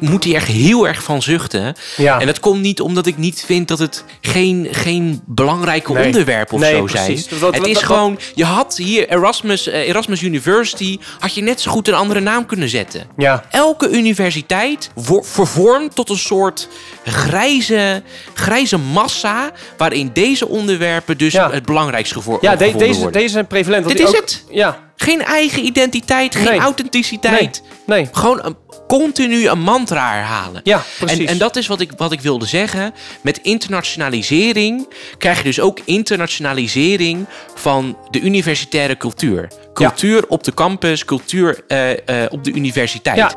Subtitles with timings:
[0.00, 1.74] Moet hier echt heel erg van zuchten.
[1.96, 2.20] Ja.
[2.20, 6.64] En dat komt niet omdat ik niet vind dat het geen, geen belangrijke onderwerp of
[6.64, 7.18] zo zijn.
[7.50, 11.88] het is gewoon, je had hier Erasmus, uh, Erasmus University, had je net zo goed
[11.88, 13.06] een andere naam kunnen zetten.
[13.16, 13.44] Ja.
[13.50, 16.68] Elke universiteit vervormt tot een soort
[17.04, 18.02] grijze,
[18.34, 23.20] grijze massa, waarin deze onderwerpen dus het belangrijkste gevonden ja, de, deze, worden.
[23.20, 23.88] deze zijn prevalent.
[23.88, 24.44] Dit is het.
[24.50, 24.88] Ja.
[24.96, 27.62] Geen eigen identiteit, geen authenticiteit.
[27.86, 27.98] Nee.
[27.98, 28.08] nee.
[28.12, 28.56] Gewoon een,
[28.98, 30.60] continu een mantra herhalen.
[30.64, 31.18] Ja, precies.
[31.18, 32.94] En, en dat is wat ik, wat ik wilde zeggen.
[33.20, 39.48] Met internationalisering krijg je dus ook internationalisering van de universitaire cultuur.
[39.74, 41.96] Cultuur op de campus, cultuur uh, uh,
[42.28, 43.16] op de universiteit.
[43.16, 43.34] Ja.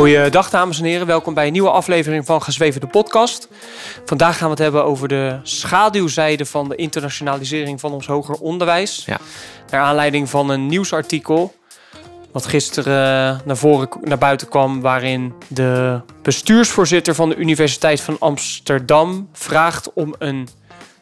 [0.00, 3.48] Goeiedag dames en heren, welkom bij een nieuwe aflevering van Gezweven de podcast.
[4.04, 9.02] Vandaag gaan we het hebben over de schaduwzijde van de internationalisering van ons hoger onderwijs.
[9.06, 9.18] Ja.
[9.70, 11.54] Naar aanleiding van een nieuwsartikel
[12.32, 19.28] wat gisteren naar, voren, naar buiten kwam, waarin de bestuursvoorzitter van de Universiteit van Amsterdam
[19.32, 20.48] vraagt om een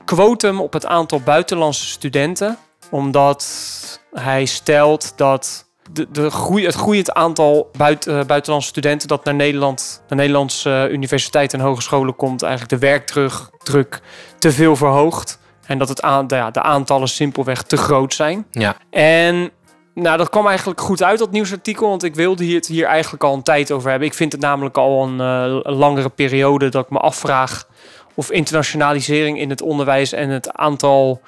[0.04, 2.58] quotum op het aantal buitenlandse studenten.
[2.90, 9.34] Omdat hij stelt dat de, de groei, het groeiend aantal uh, buitenlandse studenten dat naar
[9.34, 14.00] Nederland, naar Nederlandse uh, universiteiten en hogescholen komt, eigenlijk de werkdruk
[14.38, 15.38] te veel verhoogt.
[15.66, 18.46] En dat het aan, de, ja, de aantallen simpelweg te groot zijn.
[18.50, 18.76] Ja.
[18.90, 19.50] En
[19.94, 21.88] nou, dat kwam eigenlijk goed uit, dat nieuwsartikel.
[21.88, 24.08] Want ik wilde hier, het hier eigenlijk al een tijd over hebben.
[24.08, 27.66] Ik vind het namelijk al een, uh, een langere periode dat ik me afvraag
[28.14, 31.20] of internationalisering in het onderwijs en het aantal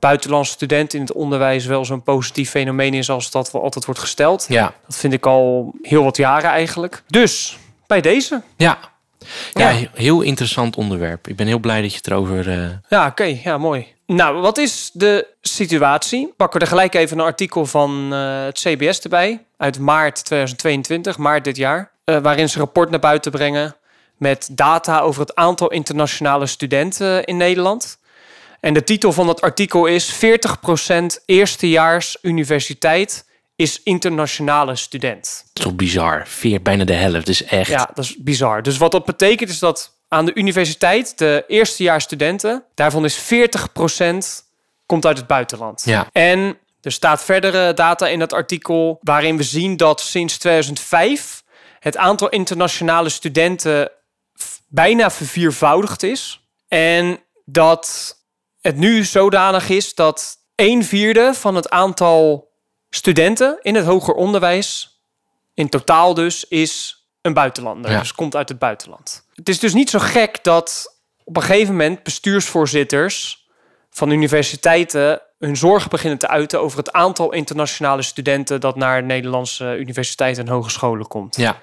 [0.00, 4.00] buitenlandse studenten in het onderwijs wel zo'n positief fenomeen is als dat wel altijd wordt
[4.00, 4.46] gesteld.
[4.48, 4.74] Ja.
[4.86, 7.02] Dat vind ik al heel wat jaren eigenlijk.
[7.06, 8.42] Dus bij deze.
[8.56, 8.78] Ja.
[9.52, 11.28] Ja, heel interessant onderwerp.
[11.28, 12.48] Ik ben heel blij dat je het erover.
[12.48, 12.68] Uh...
[12.88, 13.38] Ja, oké.
[13.44, 13.86] Ja, mooi.
[14.06, 16.32] Nou, wat is de situatie?
[16.36, 19.44] Pakken we er gelijk even een artikel van uh, het CBS erbij.
[19.56, 21.90] Uit maart 2022, maart dit jaar.
[22.04, 23.76] Uh, waarin ze een rapport naar buiten brengen
[24.16, 27.98] met data over het aantal internationale studenten in Nederland.
[28.60, 30.18] En de titel van het artikel is 40%
[31.26, 35.22] eerstejaars universiteit is internationale student.
[35.22, 36.26] Dat is toch bizar?
[36.26, 37.70] Veer, bijna de helft, dus echt.
[37.70, 38.62] Ja, dat is bizar.
[38.62, 44.46] Dus wat dat betekent is dat aan de universiteit, de eerstejaars studenten, daarvan is 40%
[44.86, 45.82] komt uit het buitenland.
[45.84, 46.06] Ja.
[46.12, 51.42] En er staat verdere data in het artikel waarin we zien dat sinds 2005
[51.78, 53.90] het aantal internationale studenten
[54.68, 56.44] bijna verviervoudigd is.
[56.68, 58.16] En dat
[58.60, 62.50] het nu zodanig is dat een vierde van het aantal
[62.90, 65.00] studenten in het hoger onderwijs,
[65.54, 67.98] in totaal dus, is een buitenlander.
[67.98, 69.26] Dus komt uit het buitenland.
[69.34, 73.48] Het is dus niet zo gek dat op een gegeven moment bestuursvoorzitters
[73.90, 79.76] van universiteiten hun zorgen beginnen te uiten over het aantal internationale studenten dat naar Nederlandse
[79.78, 81.36] universiteiten en hogescholen komt.
[81.36, 81.62] Ja.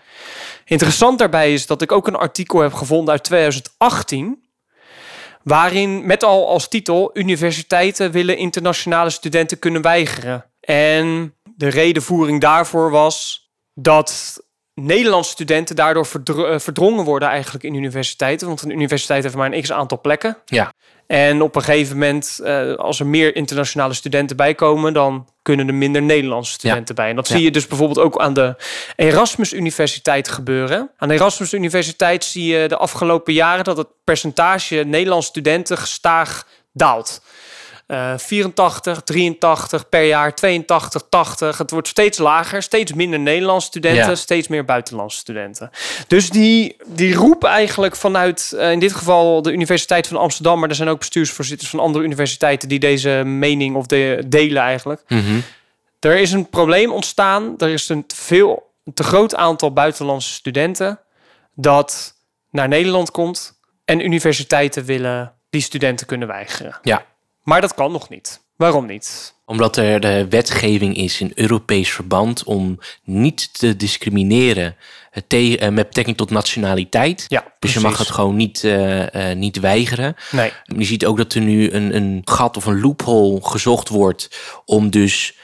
[0.65, 4.46] Interessant daarbij is dat ik ook een artikel heb gevonden uit 2018
[5.47, 10.45] waarin met al als titel universiteiten willen internationale studenten kunnen weigeren.
[10.59, 14.41] En de redenvoering daarvoor was dat
[14.73, 18.47] Nederlandse studenten daardoor eh, verdrongen worden eigenlijk in universiteiten.
[18.47, 20.37] Want een universiteit heeft maar een x aantal plekken.
[20.45, 20.73] Ja.
[21.07, 25.73] En op een gegeven moment, uh, als er meer internationale studenten bijkomen, dan kunnen er
[25.73, 27.09] minder Nederlandse studenten bij.
[27.09, 28.55] En dat zie je dus bijvoorbeeld ook aan de
[28.95, 30.89] Erasmus Universiteit gebeuren.
[30.97, 36.47] Aan de Erasmus Universiteit zie je de afgelopen jaren dat het percentage Nederlandse studenten gestaag
[36.73, 37.21] daalt.
[37.87, 41.57] 84, eh, 83 per jaar, 82, 80.
[41.57, 45.71] Het wordt steeds lager, steeds minder Nederlandse studenten, steeds meer buitenlandse studenten.
[46.07, 50.69] Dus die, die roep eigenlijk vanuit, uh, in dit geval de Universiteit van Amsterdam, maar
[50.69, 55.01] er zijn ook bestuursvoorzitters van andere universiteiten die deze mening of de, delen eigenlijk.
[55.07, 55.43] Mm
[55.99, 57.53] Er is een probleem ontstaan.
[57.57, 60.99] Er is een te, veel, een te groot aantal buitenlandse studenten
[61.53, 62.15] dat
[62.51, 66.79] naar Nederland komt en universiteiten willen die studenten kunnen weigeren.
[66.81, 67.05] Ja.
[67.47, 68.41] Maar dat kan nog niet.
[68.55, 69.33] Waarom niet?
[69.45, 74.75] Omdat er de wetgeving is in Europees verband om niet te discrimineren
[75.27, 77.25] eh, met betrekking tot nationaliteit.
[77.27, 80.15] Ja, dus je mag het gewoon niet, uh, niet weigeren.
[80.31, 80.51] Nee.
[80.63, 84.29] Je ziet ook dat er nu een, een gat of een loophole gezocht wordt
[84.65, 85.35] om dus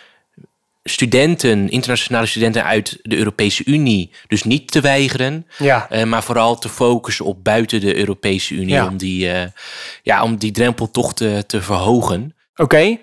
[0.84, 5.48] studenten, internationale studenten uit de Europese Unie, dus niet te weigeren.
[5.58, 5.88] Ja.
[5.92, 9.42] Uh, maar vooral te focussen op buiten de Europese Unie om, die, uh,
[10.02, 12.36] ja, om die drempel toch te, te verhogen.
[12.56, 12.98] Oké,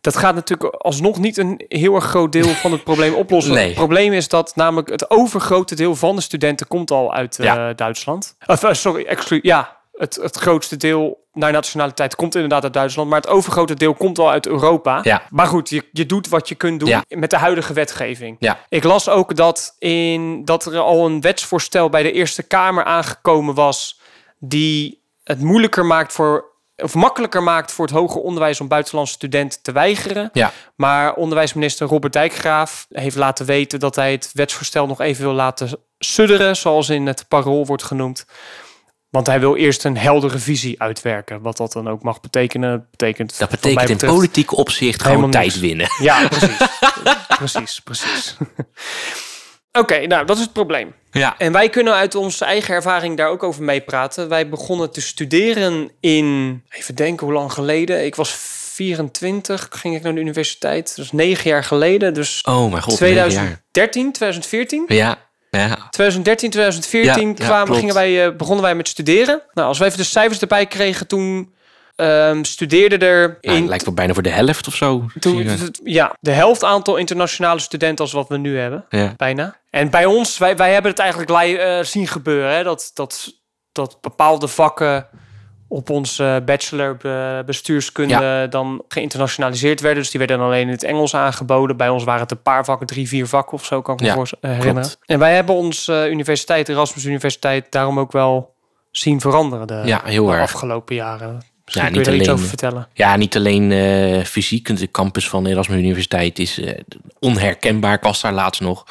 [0.00, 3.54] dat gaat natuurlijk alsnog niet een heel erg groot deel van het probleem oplossen.
[3.54, 3.66] Nee.
[3.66, 7.68] Het probleem is dat namelijk het overgrote deel van de studenten komt al uit uh,
[7.76, 8.36] Duitsland.
[8.46, 13.10] Uh, sorry, exclu ja, het, het grootste deel naar nationaliteit komt inderdaad uit Duitsland.
[13.10, 15.00] Maar het overgrote deel komt al uit Europa.
[15.02, 15.22] Ja.
[15.30, 18.36] Maar goed, je, je doet wat je kunt doen met de huidige wetgeving.
[18.38, 18.58] Ja.
[18.68, 23.54] Ik las ook dat, in, dat er al een wetsvoorstel bij de Eerste Kamer aangekomen
[23.54, 24.00] was...
[24.38, 29.62] die het moeilijker maakt voor of makkelijker maakt voor het hoger onderwijs om buitenlandse studenten
[29.62, 30.30] te weigeren.
[30.74, 35.78] Maar onderwijsminister Robert Dijkgraaf heeft laten weten dat hij het wetsvoorstel nog even wil laten
[35.98, 38.26] sudderen, zoals in het parool wordt genoemd.
[39.16, 41.42] Want hij wil eerst een heldere visie uitwerken.
[41.42, 42.86] Wat dat dan ook mag betekenen.
[42.90, 45.88] Betekent dat betekent in politiek opzicht gewoon tijd winnen.
[45.98, 46.56] Ja, precies.
[47.38, 48.36] precies, precies.
[49.80, 50.94] Oké, nou dat is het probleem.
[51.10, 51.34] Ja.
[51.38, 54.28] En wij kunnen uit onze eigen ervaring daar ook over meepraten.
[54.28, 58.04] Wij begonnen te studeren in, even denken hoe lang geleden.
[58.04, 58.30] Ik was
[58.76, 60.96] 24, ging ik naar de universiteit.
[60.96, 62.14] Dat is negen jaar geleden.
[62.14, 64.84] Dus oh mijn god, 2013, 2014.
[64.88, 65.25] Ja.
[65.58, 65.88] Ja.
[65.90, 69.42] 2013, 2014 kwamen, gingen wij, uh, begonnen wij met studeren.
[69.54, 71.54] Nou, als we even de cijfers erbij kregen, toen
[71.96, 73.38] um, studeerde er...
[73.40, 75.04] Nou, in, lijkt wel bijna voor de helft of zo.
[75.20, 75.48] Toen,
[75.84, 78.84] ja, de helft aantal internationale studenten als wat we nu hebben.
[78.88, 79.14] Ja.
[79.16, 79.56] Bijna.
[79.70, 82.54] En bij ons, wij, wij hebben het eigenlijk uh, zien gebeuren.
[82.54, 83.32] Hè, dat, dat,
[83.72, 85.08] dat bepaalde vakken
[85.68, 86.96] op onze bachelor
[87.46, 90.02] bestuurskunde dan geïnternationaliseerd werden.
[90.02, 91.76] Dus die werden dan alleen in het Engels aangeboden.
[91.76, 94.06] Bij ons waren het een paar vakken, drie, vier vakken of zo, kan ik me
[94.06, 94.90] ja, eh, herinneren.
[95.06, 98.54] En wij hebben onze universiteit, Erasmus Universiteit, daarom ook wel
[98.90, 101.42] zien veranderen de, ja, heel de afgelopen jaren.
[101.64, 102.88] Misschien ja, niet alleen, over vertellen.
[102.92, 104.78] Ja, niet alleen uh, fysiek.
[104.78, 106.70] De campus van de Erasmus Universiteit is uh,
[107.18, 107.94] onherkenbaar.
[107.94, 108.86] Ik was daar laatst nog.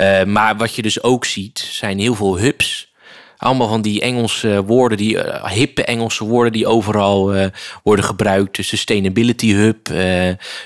[0.00, 2.91] Uh, maar wat je dus ook ziet, zijn heel veel hubs.
[3.42, 7.50] Allemaal van die Engelse woorden, die hippe Engelse woorden die overal
[7.82, 8.58] worden gebruikt.
[8.60, 9.90] Sustainability hub,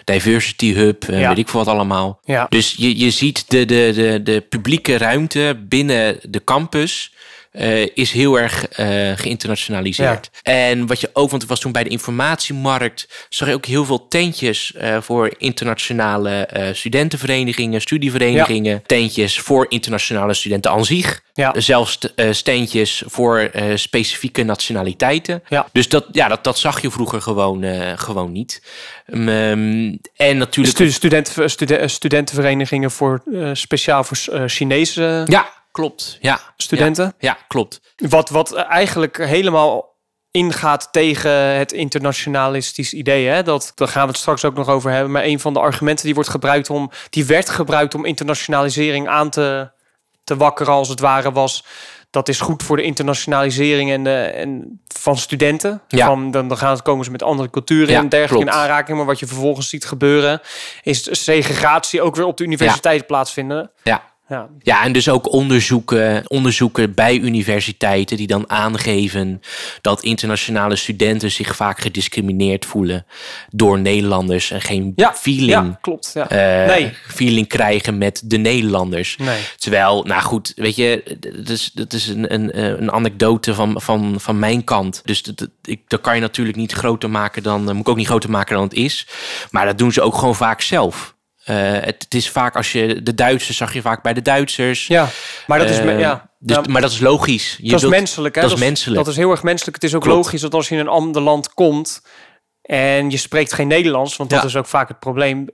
[0.05, 1.29] diversity hub, ja.
[1.29, 2.21] weet ik veel wat allemaal.
[2.25, 2.47] Ja.
[2.49, 7.13] Dus je, je ziet de, de, de, de publieke ruimte binnen de campus
[7.59, 10.31] uh, is heel erg uh, geïnternationaliseerd.
[10.43, 13.85] En wat je ook, want het was toen bij de informatiemarkt, zag je ook heel
[13.85, 21.25] veel tentjes uh, voor internationale studentenverenigingen, studieverenigingen, tentjes voor internationale studenten aan zich.
[21.35, 21.55] Ja.
[21.57, 21.99] Zelfs
[22.31, 25.43] steentjes voor specifieke nationaliteiten.
[25.49, 25.67] Ja.
[25.73, 27.65] Dus dat, ja, dat, dat zag je vroeger gewoon,
[27.99, 28.63] gewoon niet.
[29.07, 30.93] Um, en natuurlijk.
[30.93, 31.51] Studenten,
[31.91, 33.23] studentenverenigingen voor
[33.53, 35.25] speciaal voor Chinese.
[35.27, 36.41] Ja, Klopt, ja.
[36.57, 37.15] Studenten?
[37.19, 37.81] Ja, klopt.
[37.97, 39.97] Wat, wat eigenlijk helemaal
[40.31, 43.27] ingaat tegen het internationalistisch idee.
[43.27, 43.43] Hè?
[43.43, 45.13] Dat, daar gaan we het straks ook nog over hebben.
[45.13, 49.31] Maar een van de argumenten die wordt gebruikt om, die werd gebruikt om internationalisering aan
[49.31, 49.71] te,
[50.25, 51.65] te wakkeren, als het ware, was.
[52.11, 55.83] Dat is goed voor de internationalisering en, de, en van studenten.
[55.89, 56.07] Ja.
[56.07, 58.97] Van, dan, dan gaan komen ze met andere culturen en dergelijke in aanraking.
[58.97, 60.41] Maar wat je vervolgens ziet gebeuren,
[60.83, 63.71] is segregatie ook weer op de universiteit plaatsvinden.
[63.83, 64.15] Ja.
[64.29, 64.49] Ja.
[64.63, 69.41] ja, en dus ook onderzoeken, onderzoeken bij universiteiten die dan aangeven
[69.81, 73.07] dat internationale studenten zich vaak gediscrimineerd voelen
[73.51, 76.33] door Nederlanders en geen ja, feeling, ja, klopt, ja.
[76.63, 76.93] Uh, nee.
[77.09, 79.17] feeling krijgen met de Nederlanders.
[79.17, 79.41] Nee.
[79.57, 84.15] Terwijl, nou goed, weet je, dat is, dat is een, een, een anekdote van, van,
[84.21, 85.01] van mijn kant.
[85.05, 88.07] Dus dat, ik, dat kan je natuurlijk niet groter maken dan, moet ik ook niet
[88.07, 89.07] groter maken dan het is.
[89.51, 91.16] Maar dat doen ze ook gewoon vaak zelf.
[91.51, 94.87] Uh, het, is vaak als je de Duitsers zag je vaak bij de Duitsers.
[94.87, 95.09] Ja,
[95.47, 96.31] maar dat is uh, ja.
[96.39, 97.59] Dus, maar dat is logisch.
[97.61, 98.35] Je dat is menselijk.
[98.35, 98.41] Hè?
[98.41, 99.05] Dat, is menselijk.
[99.05, 99.75] Dat is heel erg menselijk.
[99.75, 102.03] Het is ook logisch dat als je in een ander land komt
[102.63, 105.47] en je spreekt geen Nederlands, want dat is ook vaak het probleem.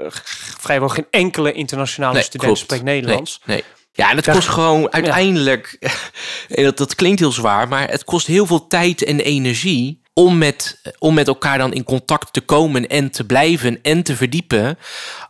[0.59, 3.41] Vrijwel geen enkele internationale student spreekt Nederlands.
[3.45, 3.65] Nee, nee.
[3.93, 5.77] Ja, en het kost gewoon uiteindelijk,
[6.49, 6.63] ja.
[6.65, 10.81] dat, dat klinkt heel zwaar, maar het kost heel veel tijd en energie om met,
[10.99, 14.79] om met elkaar dan in contact te komen en te blijven en te verdiepen.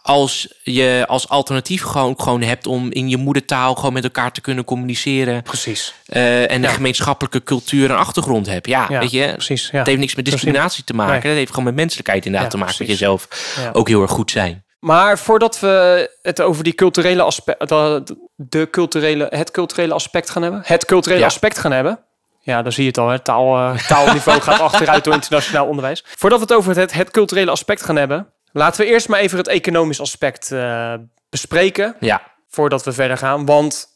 [0.03, 4.41] Als je als alternatief gewoon, gewoon hebt om in je moedertaal gewoon met elkaar te
[4.41, 5.43] kunnen communiceren.
[5.43, 5.95] Precies.
[6.07, 8.67] Uh, en een gemeenschappelijke cultuur en achtergrond hebt.
[8.67, 9.33] Ja, weet je.
[9.33, 9.71] Precies.
[9.71, 11.29] Het heeft niks met discriminatie te maken.
[11.29, 12.75] Het heeft gewoon met menselijkheid inderdaad te maken.
[12.75, 12.99] Precies.
[12.99, 13.29] Dat jezelf
[13.73, 14.65] ook heel erg goed zijn.
[14.79, 20.63] Maar voordat we het over die culturele aspect, de, culturele, het culturele aspect gaan hebben,
[20.65, 21.99] het culturele aspect gaan hebben,
[22.43, 23.09] ja, dan zie je het al.
[23.09, 23.19] Hè.
[23.19, 26.05] Taal, uh, taalniveau gaat achteruit door internationaal onderwijs.
[26.07, 29.39] Voordat we het over het, het culturele aspect gaan hebben, laten we eerst maar even
[29.39, 30.95] het economisch aspect uh,
[31.31, 31.97] bespreken.
[32.01, 32.23] Ja.
[32.49, 33.47] Voordat we verder gaan.
[33.47, 33.87] Want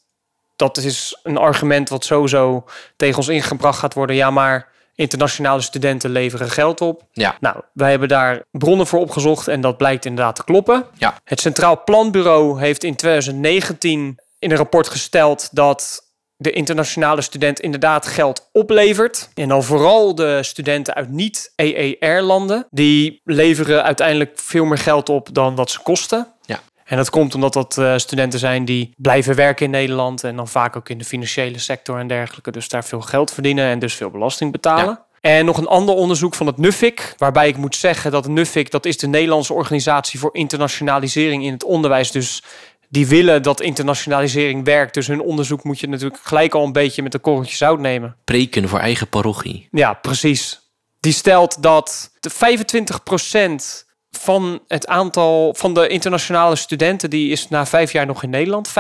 [0.56, 2.64] dat is een argument wat sowieso
[2.96, 4.16] tegen ons ingebracht gaat worden.
[4.16, 7.02] Ja, maar internationale studenten leveren geld op.
[7.12, 7.36] Ja.
[7.40, 10.84] Nou, wij hebben daar bronnen voor opgezocht en dat blijkt inderdaad te kloppen.
[10.98, 11.14] Ja.
[11.24, 16.05] Het Centraal Planbureau heeft in 2019 in een rapport gesteld dat
[16.37, 19.28] de internationale student inderdaad geld oplevert.
[19.35, 22.66] En dan vooral de studenten uit niet-EER-landen.
[22.71, 26.26] Die leveren uiteindelijk veel meer geld op dan wat ze kosten.
[26.43, 26.61] Ja.
[26.85, 30.25] En dat komt omdat dat uh, studenten zijn die blijven werken in Nederland.
[30.25, 32.50] En dan vaak ook in de financiële sector en dergelijke.
[32.50, 34.85] Dus daar veel geld verdienen en dus veel belasting betalen.
[34.85, 35.05] Ja.
[35.21, 38.71] En nog een ander onderzoek van het NUFIC, waarbij ik moet zeggen dat het NUFIC,
[38.71, 42.11] dat is de Nederlandse organisatie voor internationalisering in het onderwijs.
[42.11, 42.43] Dus
[42.88, 44.95] die willen dat internationalisering werkt.
[44.95, 48.16] Dus hun onderzoek moet je natuurlijk gelijk al een beetje met een korreltje zout nemen.
[48.25, 49.69] Preken voor eigen parochie.
[49.71, 50.61] Ja, precies.
[51.00, 57.66] Die stelt dat de 25% van het aantal van de internationale studenten die is na
[57.66, 58.69] vijf jaar nog in Nederland.
[58.69, 58.73] 25%.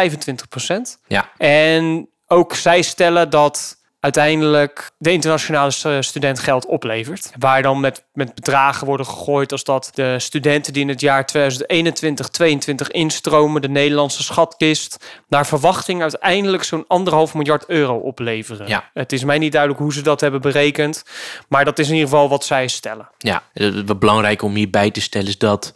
[1.06, 1.30] Ja.
[1.36, 7.32] En ook zij stellen dat uiteindelijk de internationale student geld oplevert.
[7.38, 11.26] Waar dan met, met bedragen worden gegooid als dat de studenten die in het jaar
[11.26, 18.68] 2021, 2022 instromen, de Nederlandse schatkist, naar verwachting uiteindelijk zo'n anderhalf miljard euro opleveren.
[18.68, 18.90] Ja.
[18.92, 21.04] Het is mij niet duidelijk hoe ze dat hebben berekend,
[21.48, 23.08] maar dat is in ieder geval wat zij stellen.
[23.18, 23.42] Ja,
[23.86, 25.72] wat belangrijk om hierbij te stellen is dat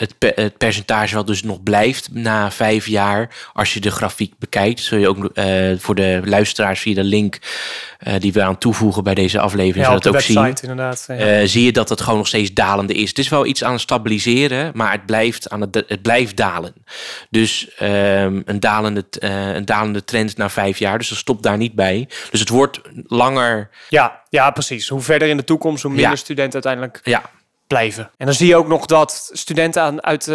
[0.00, 4.80] het, het, percentage wat dus nog blijft na vijf jaar, als je de grafiek bekijkt,
[4.80, 7.38] zul je ook uh, voor de luisteraars via de link
[8.06, 10.70] uh, die we aan toevoegen bij deze aflevering, ja, dat ook website, zien.
[10.70, 11.40] Inderdaad, ja.
[11.40, 13.08] uh, zie je dat het gewoon nog steeds dalende is.
[13.08, 16.74] Het is wel iets aan het stabiliseren, maar het blijft, aan het, het blijft dalen.
[17.30, 21.74] Dus um, een, dalende, een dalende trend na vijf jaar, dus dat stopt daar niet
[21.74, 22.08] bij.
[22.30, 23.70] Dus het wordt langer.
[23.88, 24.88] Ja, ja precies.
[24.88, 26.16] Hoe verder in de toekomst, hoe minder ja.
[26.16, 27.00] studenten uiteindelijk.
[27.04, 27.30] Ja,
[27.74, 28.10] blijven.
[28.16, 30.34] En dan zie je ook nog dat studenten aan, uit uh,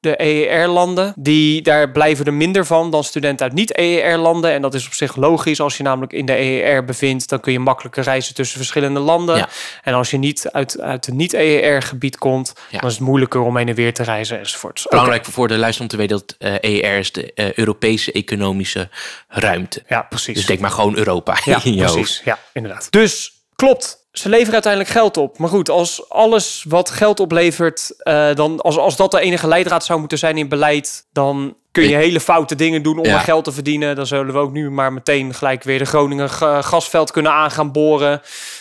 [0.00, 4.52] de EER-landen, die daar blijven er minder van dan studenten uit niet-EER-landen.
[4.52, 5.60] En dat is op zich logisch.
[5.60, 9.36] Als je namelijk in de EER bevindt, dan kun je makkelijker reizen tussen verschillende landen.
[9.36, 9.48] Ja.
[9.82, 12.78] En als je niet uit, uit het niet-EER-gebied komt, Ja.
[12.78, 14.86] dan is het moeilijker om heen en weer te reizen enzovoorts.
[14.88, 18.88] belangrijk voor de luister om te weten dat eh EER is de eh, Europese economische
[19.28, 19.82] ruimte.
[19.88, 20.34] Ja, precies.
[20.34, 21.76] Dus denk maar gewoon Europa ja, hoofd.
[21.92, 22.20] precies.
[22.24, 22.86] Ja, inderdaad.
[22.90, 24.06] Dus klopt.
[24.18, 25.38] Ze leveren uiteindelijk geld op.
[25.38, 29.84] Maar goed, als alles wat geld oplevert, eh, dan als, als dat de enige leidraad
[29.84, 33.18] zou moeten zijn in beleid, dan kun je hele foute dingen doen om Ja.
[33.18, 33.96] geld te verdienen.
[33.96, 37.50] Dan zullen we ook nu maar meteen gelijk weer de Groningen ga- gasveld kunnen aan
[37.50, 38.20] gaan boren.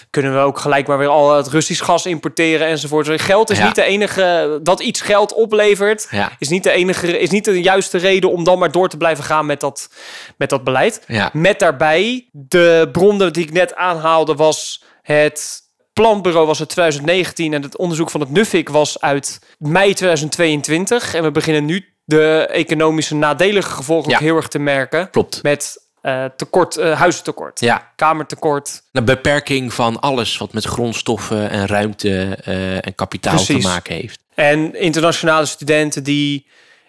[0.09, 3.21] Kunnen we ook gelijk maar weer al het Russisch gas importeren enzovoort.
[3.21, 3.65] Geld is Ja.
[3.65, 6.07] niet de enige dat iets geld oplevert.
[6.11, 6.31] Ja.
[6.39, 9.23] Is niet de enige, is niet de juiste reden om dan maar door te blijven
[9.23, 9.89] gaan met dat,
[10.37, 11.05] met dat beleid.
[11.33, 14.83] Met daarbij de bronnen die ik net aanhaalde was
[15.13, 15.61] het
[15.93, 21.23] planbureau was uit 2019 en het onderzoek van het NUFIC was uit mei 2022 en
[21.23, 24.15] we beginnen nu de economische nadelige gevolgen Ja.
[24.15, 25.43] ook heel erg te merken Klopt.
[25.43, 28.81] met eh, tekort, eh, huizentekort, Ja, kamertekort.
[28.91, 33.63] de beperking van alles wat met grondstoffen en ruimte eh, en kapitaal Precies.
[33.63, 34.19] te maken heeft.
[34.35, 36.47] En internationale studenten die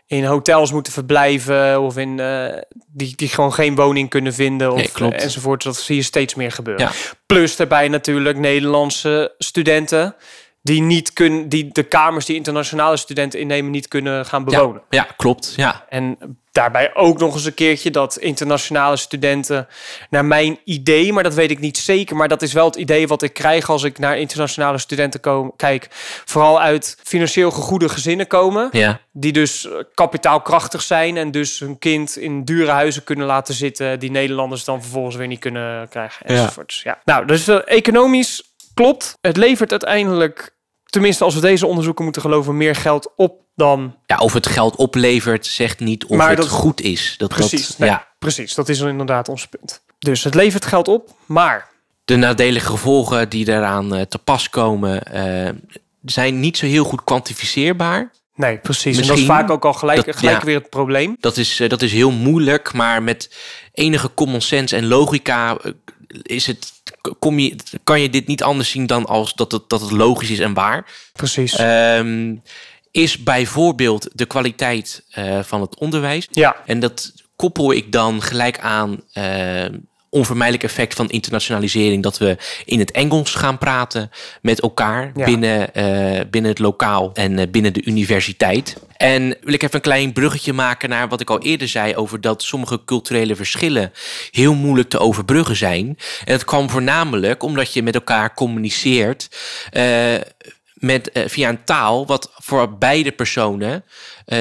[0.09, 4.77] in hotels moeten verblijven of in, eh, die, die gewoon geen woning kunnen vinden of,
[4.77, 5.15] Nee, klopt.
[5.15, 5.63] eh, enzovoort.
[5.63, 6.85] Dat zie je steeds meer gebeuren.
[6.87, 6.93] Ja.
[7.27, 10.15] Plus daarbij natuurlijk Nederlandse studenten
[10.69, 14.83] die niet kunnen, die de kamers die internationale studenten innemen niet kunnen gaan bewonen.
[14.91, 15.53] Ja, ja, klopt.
[15.57, 15.85] Ja.
[15.89, 16.19] En
[16.53, 19.69] daarbij ook nog eens een keertje dat internationale studenten,
[20.11, 23.07] naar mijn idee, maar dat weet ik niet zeker, maar dat is wel het idee
[23.07, 25.89] wat ik krijg als ik naar internationale studenten kom, kijk,
[26.25, 29.01] vooral uit financieel gegoede gezinnen komen, Ja.
[29.13, 34.11] die dus kapitaalkrachtig zijn en dus hun kind in dure huizen kunnen laten zitten, die
[34.11, 36.27] Nederlanders dan vervolgens weer niet kunnen krijgen.
[36.27, 36.83] Enzovoorts.
[36.83, 36.99] Ja.
[37.05, 38.43] Nou, dus eh, economisch
[38.75, 39.15] klopt.
[39.21, 40.57] Het levert uiteindelijk,
[40.91, 44.77] tenminste als we deze onderzoeken moeten geloven, meer geld op dan ja, of het geld
[44.77, 47.15] oplevert, zegt niet of Maar het dat- goed is.
[47.19, 48.07] Dat, Precies, dat, nee, ja.
[48.19, 48.55] precies.
[48.55, 49.81] Dat is inderdaad ons punt.
[49.99, 51.69] Dus het levert geld op, maar
[52.05, 55.51] De nadelige gevolgen die daaraan eh, te pas komen, eh,
[56.05, 58.11] zijn niet zo heel goed kwantificeerbaar.
[58.35, 58.99] nee, precies.
[59.01, 60.45] en dat is vaak ook al gelijk, dat- gelijk ja.
[60.45, 61.17] weer het probleem.
[61.21, 63.35] Dat is, eh, dat is heel moeilijk, maar met
[63.73, 65.57] enige common sense en logica
[66.23, 66.73] is het,
[67.19, 70.31] kom je, kan je dit niet anders zien dan als dat het, dat het logisch
[70.31, 70.93] is en waar.
[71.13, 71.57] Precies.
[71.57, 72.35] Ehm,
[72.91, 76.29] is bijvoorbeeld de kwaliteit eh, van het onderwijs.
[76.31, 79.65] ja, En dat koppel ik dan gelijk aan eh,
[80.11, 82.03] onvermijdelijk effect van internationalisering.
[82.03, 84.11] Dat we in het Engels gaan praten
[84.43, 85.25] met elkaar Ja.
[85.25, 88.77] binnen, eh, binnen het lokaal en eh, binnen de universiteit.
[88.97, 92.21] En wil ik even een klein bruggetje maken naar wat ik al eerder zei over
[92.21, 93.93] dat sommige culturele verschillen
[94.31, 95.87] heel moeilijk te overbruggen zijn.
[96.25, 99.29] En dat kwam voornamelijk omdat je met elkaar communiceert.
[99.71, 100.15] eh,
[100.75, 103.85] met, via een taal wat voor beide personen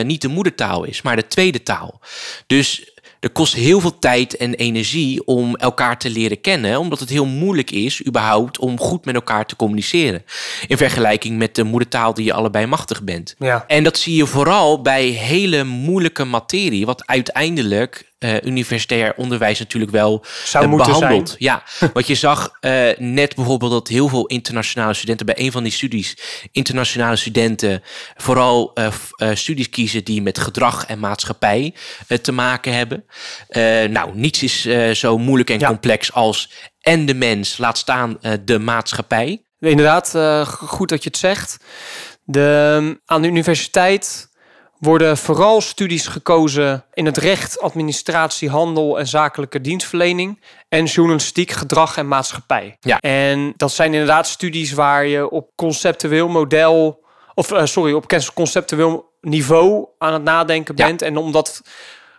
[0.03, 1.99] niet de moedertaal is, maar de tweede taal.
[2.47, 7.09] Dus er kost heel veel tijd en energie om elkaar te leren kennen, omdat het
[7.09, 10.23] heel moeilijk is, überhaupt, om goed met elkaar te communiceren.
[10.67, 13.35] In vergelijking met de moedertaal die je allebei machtig bent.
[13.39, 13.63] Ja.
[13.67, 19.91] En dat zie je vooral bij hele moeilijke materie, wat uiteindelijk uh, universitair onderwijs natuurlijk
[19.91, 21.35] wel Zou uh, behandeld.
[21.37, 25.63] Ja, want je zag uh, net bijvoorbeeld dat heel veel internationale studenten bij een van
[25.63, 26.17] die studies,
[26.51, 27.83] internationale studenten,
[28.15, 28.73] vooral
[29.33, 31.73] studies kiezen die met gedrag en maatschappij
[32.21, 33.05] te maken hebben.
[33.91, 34.61] nou, niets is
[34.99, 39.41] zo moeilijk en complex als en de mens, laat staan de maatschappij.
[39.59, 40.15] Inderdaad,
[40.47, 41.57] goed dat je het zegt.
[42.23, 44.29] De, aan de universiteit
[44.79, 51.97] worden vooral studies gekozen in het recht, administratie, handel en zakelijke dienstverlening en journalistiek, gedrag
[51.97, 52.77] en maatschappij.
[52.79, 52.97] Ja.
[52.97, 57.03] En dat zijn inderdaad studies waar je op conceptueel model,
[57.33, 61.01] of uh, sorry, op conceptueel niveau aan het nadenken bent.
[61.01, 61.61] En omdat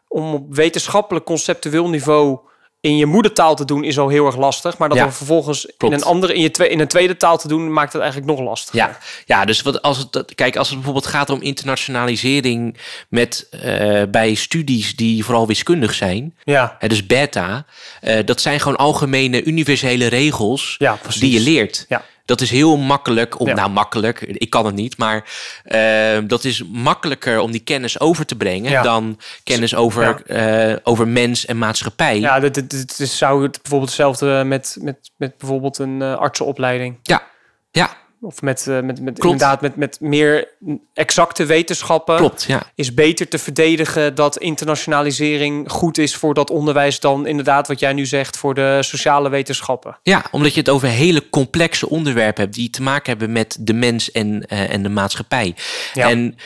[0.09, 2.39] om op wetenschappelijk conceptueel niveau
[2.81, 4.79] in je moedertaal te doen is al heel erg lastig.
[4.79, 7.49] Maar dat ja, vervolgens in een andere, in, je twee, in een tweede taal te
[7.49, 8.79] doen, maakt het eigenlijk nog lastiger.
[8.79, 12.77] Ja, ja dus wat als het, kijk, als het bijvoorbeeld gaat om internationalisering
[13.09, 16.37] met uh, bij studies die vooral wiskundig zijn.
[16.45, 16.77] Ja.
[16.81, 17.67] Uh, dus beta,
[18.03, 21.85] uh, dat zijn gewoon algemene universele regels ja, die je leert.
[21.89, 22.05] Ja.
[22.29, 25.25] Dat is heel makkelijk, om, nou makkelijk, ik kan het niet, maar
[25.65, 31.09] uh, dat is makkelijker om die kennis over te brengen dan kennis over, uh, over
[31.09, 32.21] mens en maatschappij.
[32.21, 36.99] Ja, dit, zou het bijvoorbeeld hetzelfde met, met, met bijvoorbeeld een uh, artsenopleiding.
[37.03, 37.23] Ja,
[37.71, 37.97] ja.
[38.21, 40.49] Of met, uh, met, met inderdaad met, met meer
[40.95, 42.17] exacte wetenschappen.
[42.17, 42.63] Klopt, ja.
[42.75, 47.93] Is beter te verdedigen dat internationalisering goed is voor dat onderwijs dan inderdaad wat jij
[47.93, 49.99] nu zegt voor de sociale wetenschappen.
[50.03, 53.73] Ja, omdat je het over hele complexe onderwerpen hebt die te maken hebben met de
[53.73, 55.55] mens en, uh, en de maatschappij.
[55.95, 56.09] Ja.
[56.09, 56.37] En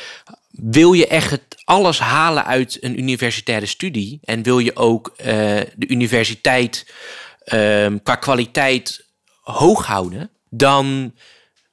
[0.50, 5.26] wil je echt alles halen uit een universitaire studie en wil je ook uh,
[5.76, 6.92] de universiteit
[7.52, 9.06] uh, qua kwaliteit
[9.40, 11.12] hoog houden, dan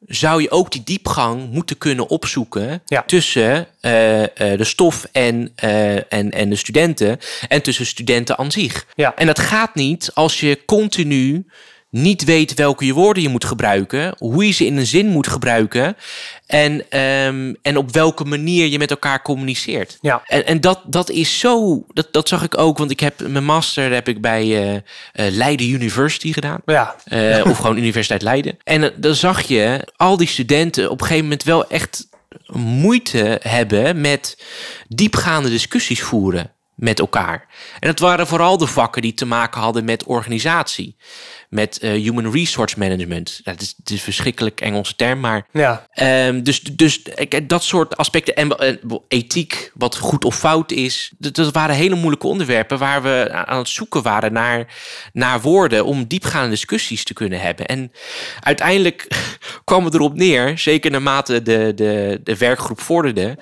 [0.07, 5.95] zou je ook die diepgang moeten kunnen opzoeken tussen uh, uh, de stof en, uh,
[6.13, 8.85] en, en de studenten en tussen studenten aan zich.
[8.95, 9.15] Ja.
[9.15, 11.45] En dat gaat niet als je continu
[11.89, 15.27] niet weet welke je woorden je moet gebruiken, hoe je ze in een zin moet
[15.27, 15.97] gebruiken
[16.45, 19.97] en, um, en op welke manier je met elkaar communiceert.
[20.01, 20.21] Ja.
[20.25, 23.45] En, en dat, dat is zo, dat, dat zag ik ook, want ik heb mijn
[23.45, 24.81] master heb ik bij uh, uh,
[25.13, 26.61] Leiden University gedaan.
[26.65, 26.95] Ja.
[27.13, 28.57] Uh, of gewoon Universiteit Leiden.
[28.63, 32.07] En dan zag je al die studenten op een gegeven moment wel echt
[32.53, 34.43] moeite hebben met
[34.87, 37.47] diepgaande discussies voeren met elkaar.
[37.79, 40.95] En dat waren vooral de vakken die te maken hadden met organisatie
[41.49, 43.41] met uh, human resource management.
[43.43, 45.45] Dat is, het is een verschrikkelijk Engelse term, maar.
[45.51, 45.87] Ja.
[46.27, 47.01] Um, dus, dus
[47.43, 48.35] dat soort aspecten.
[48.35, 48.55] En
[49.07, 51.11] ethiek, wat goed of fout is.
[51.17, 54.67] Dat, dat, waren hele moeilijke onderwerpen waar we aan het zoeken waren naar,
[55.13, 57.65] naar woorden om diepgaande discussies te kunnen hebben.
[57.65, 57.91] En
[58.39, 59.07] uiteindelijk
[59.63, 63.37] kwam het erop neer, zeker naarmate de, de, de werkgroep vorderde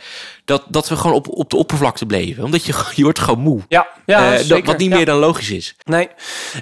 [0.47, 2.43] dat, dat we gewoon op, op de oppervlakte bleven.
[2.43, 3.61] Omdat je, je wordt gewoon moe.
[3.67, 5.75] Ja, ja uh, dat, wat niet meer dan logisch is.
[5.83, 6.07] Nee.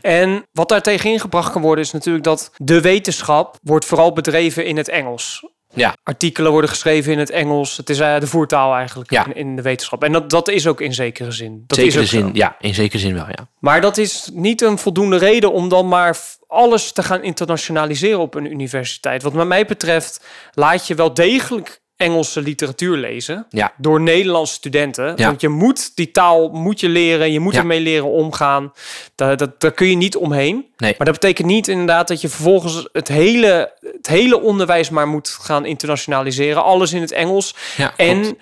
[0.01, 1.09] En wat daar tegen
[1.41, 1.83] kan worden...
[1.83, 5.43] is natuurlijk dat de wetenschap wordt vooral bedreven in het Engels.
[5.73, 5.95] Ja.
[6.03, 7.77] Artikelen worden geschreven in het Engels.
[7.77, 9.25] Het is uh, de voertaal eigenlijk ja.
[9.25, 10.03] in, in, de wetenschap.
[10.03, 11.63] En dat, dat is ook in zekere zin.
[11.67, 12.55] Dat zekere is zin, ja.
[12.59, 13.47] In zekere zin wel, ja.
[13.59, 16.17] Maar dat is niet een voldoende reden om dan maar
[16.47, 19.23] alles te gaan internationaliseren op een universiteit.
[19.23, 23.45] Wat mij betreft laat je wel degelijk Engelse literatuur lezen.
[23.49, 23.73] Ja.
[23.77, 25.13] Door Nederlandse studenten.
[25.15, 25.27] Ja.
[25.27, 27.31] Want je moet die taal moet je leren.
[27.31, 27.59] Je moet ja.
[27.59, 28.73] ermee leren omgaan.
[29.15, 30.65] Daar, dat, daar kun je niet omheen.
[30.77, 30.95] Nee.
[30.97, 35.29] Maar dat betekent niet inderdaad dat je vervolgens het hele, het hele onderwijs maar moet
[35.29, 36.63] gaan internationaliseren.
[36.63, 37.55] Alles in het Engels.
[37.97, 38.37] En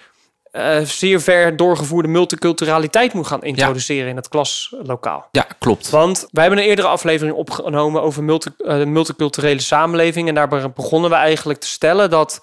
[0.54, 5.28] uh, zeer ver doorgevoerde multiculturaliteit moet gaan introduceren in het klaslokaal.
[5.32, 5.89] Ja, klopt.
[5.89, 10.28] Want wij hebben een eerdere aflevering opgenomen over multi, uh, de multiculturele samenleving.
[10.28, 12.42] En daar begonnen we eigenlijk te stellen dat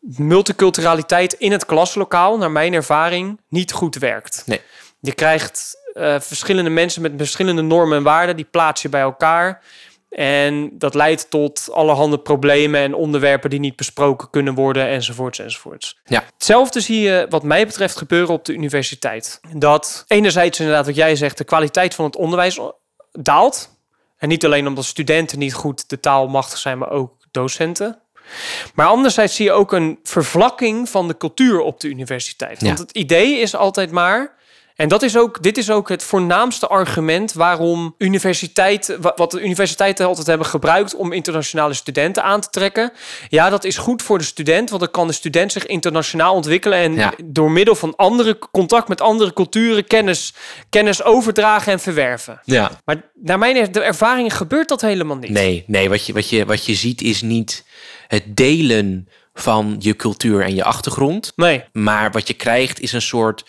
[0.00, 4.42] multiculturaliteit in het klaslokaal, naar mijn ervaring, niet goed werkt.
[4.46, 4.60] Nee.
[5.00, 9.62] Je krijgt uh, verschillende mensen met verschillende normen en waarden, die plaats je bij elkaar.
[10.10, 15.98] En dat leidt tot allerhande problemen en onderwerpen die niet besproken kunnen worden, enzovoorts, enzovoorts.
[16.04, 16.24] Ja.
[16.34, 19.40] Hetzelfde zie je, wat mij betreft, gebeuren op de universiteit.
[19.56, 22.60] Dat enerzijds inderdaad, wat jij zegt, de kwaliteit van het onderwijs
[23.12, 23.78] daalt.
[24.16, 27.98] En niet alleen omdat studenten niet goed de taal machtig zijn, maar ook docenten.
[28.74, 32.62] Maar anderzijds zie je ook een vervlakking van de cultuur op de universiteit.
[32.62, 34.34] Want het idee is altijd maar,
[34.80, 40.06] En dat is ook, dit is ook het voornaamste argument waarom universiteit, wat de universiteiten
[40.06, 42.92] altijd hebben gebruikt om internationale studenten aan te trekken.
[43.28, 46.78] Ja, dat is goed voor de student, want dan kan de student zich internationaal ontwikkelen
[46.78, 50.34] en door middel van andere contact met andere culturen kennis,
[50.70, 52.40] kennis overdragen en verwerven.
[52.44, 52.70] Ja.
[52.84, 55.30] Maar naar mijn ervaring gebeurt dat helemaal niet.
[55.30, 57.64] Nee, nee wat, je, wat, je, wat je ziet is niet
[58.06, 61.32] het delen van je cultuur en je achtergrond.
[61.36, 61.64] Nee.
[61.72, 63.44] Maar wat je krijgt is een soort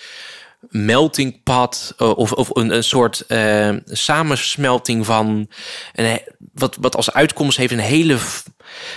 [0.69, 5.47] melting pot uh, of, of een, een soort uh, samensmelting van
[5.93, 6.19] een,
[6.53, 8.17] wat, wat als uitkomst heeft een hele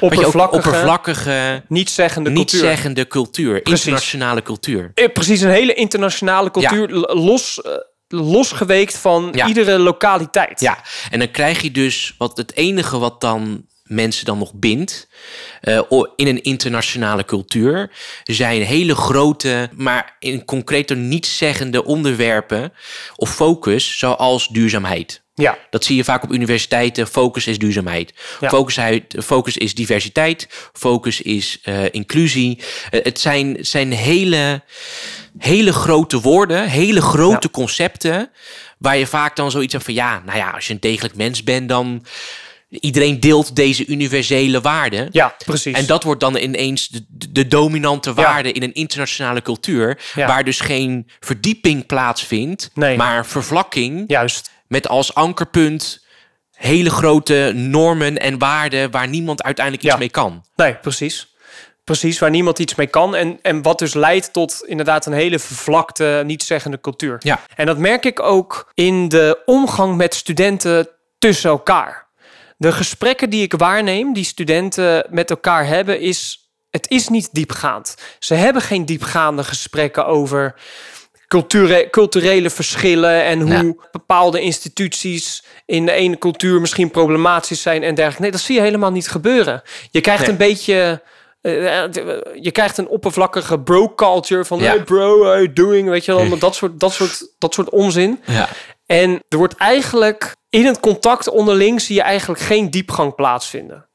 [0.00, 2.68] oppervlakkige, oppervlakkige niet-zeggende niet cultuur.
[2.68, 4.90] Zeggende cultuur internationale cultuur.
[4.94, 7.61] Eh, precies, een hele internationale cultuur, los
[8.09, 10.61] losgeweekt van iedere lokaliteit.
[10.61, 10.79] Ja,
[11.11, 15.09] en dan krijg je dus wat het enige wat dan mensen dan nog bindt
[15.62, 15.81] uh,
[16.16, 17.90] in een internationale cultuur
[18.25, 22.73] zijn hele grote, maar in concreter niet zeggende onderwerpen
[23.16, 25.23] of focus, zoals duurzaamheid.
[25.35, 25.59] Ja.
[25.70, 27.07] Dat zie je vaak op universiteiten.
[27.07, 28.14] Focus is duurzaamheid.
[28.40, 28.49] Ja.
[28.49, 28.79] Focus,
[29.25, 30.49] focus is diversiteit.
[30.73, 32.59] Focus is uh, inclusie.
[32.90, 34.62] Uh, het zijn, zijn hele,
[35.38, 37.59] hele grote woorden, hele grote ja.
[37.59, 38.31] concepten.
[38.79, 41.42] Waar je vaak dan zoiets hebt van ja, nou ja, als je een degelijk mens
[41.42, 42.05] bent, dan
[42.80, 45.08] iedereen deelt deze universele waarden.
[45.12, 45.74] Ja, precies.
[45.74, 49.98] En dat wordt dan ineens de, de dominante waarde in een internationale cultuur.
[50.14, 52.96] Waar dus geen verdieping plaatsvindt, nee.
[52.96, 54.04] maar vervlakking.
[54.06, 54.50] Juist.
[54.66, 56.04] Met als ankerpunt
[56.54, 60.44] hele grote normen en waarden waar niemand uiteindelijk iets mee kan.
[60.56, 61.32] Nee, precies.
[61.84, 63.14] Precies, waar niemand iets mee kan.
[63.14, 67.16] En, en wat dus leidt tot inderdaad een hele vervlakte, niet-zeggende cultuur.
[67.18, 67.40] Ja.
[67.56, 72.03] En dat merk ik ook in de omgang met studenten tussen elkaar
[72.56, 76.38] de gesprekken die ik waarneem, die studenten met elkaar hebben, is
[76.70, 77.94] het is niet diepgaand.
[78.18, 80.54] Ze hebben geen diepgaande gesprekken over
[81.28, 87.94] culture, culturele verschillen en hoe bepaalde instituties in de ene cultuur misschien problematisch zijn en
[87.94, 88.22] dergelijke.
[88.22, 89.62] Nee, dat zie je helemaal niet gebeuren.
[89.90, 91.02] Je krijgt een beetje.
[91.42, 91.52] Uh,
[92.40, 95.88] je krijgt een oppervlakkige bro-culture van hey bro, how you doing?
[95.88, 98.20] Weet je wel, dat soort, dat soort, dat soort onzin.
[98.26, 98.48] Ja.
[98.86, 103.88] En er wordt eigenlijk in het contact onderling zie je eigenlijk geen diepgang plaatsvinden.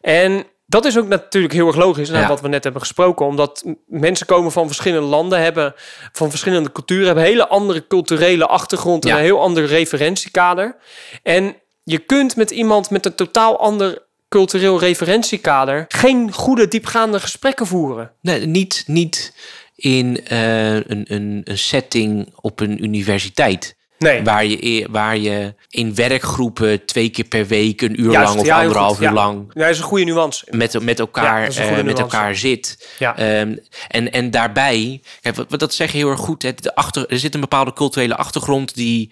[0.00, 2.28] En dat is ook natuurlijk heel erg logisch, ja.
[2.28, 3.26] wat we net hebben gesproken.
[3.26, 5.74] Omdat mensen komen van verschillende landen, hebben
[6.12, 10.76] van verschillende culturen, hebben hele andere culturele achtergrond en een heel ander referentiekader.
[11.22, 17.66] En je kunt met iemand met een totaal ander cultureel referentiekader geen goede diepgaande gesprekken
[17.66, 18.12] voeren.
[18.20, 19.34] Nee, niet, niet
[19.74, 23.76] in uh, een, een, een setting op een universiteit.
[23.98, 24.22] Nee.
[24.22, 28.58] Waar, je, waar je in werkgroepen twee keer per week, een uur lang of ja,
[28.58, 29.50] anderhalf uur lang.
[29.54, 30.44] Ja, dat is een goede nuance.
[30.50, 32.88] Met, met, elkaar, uh, met elkaar zit.
[32.98, 33.40] Ja.
[33.40, 36.42] Um, en, en daarbij, kijk, wat, wat dat zeg je heel erg goed.
[36.42, 39.10] Hè, de achter, er zit een bepaalde culturele achtergrond die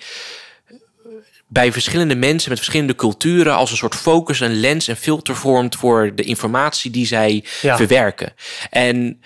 [1.48, 5.76] bij verschillende mensen met verschillende culturen als een soort focus, een lens en filter vormt
[5.76, 8.32] voor de informatie die zij verwerken.
[8.70, 9.20] En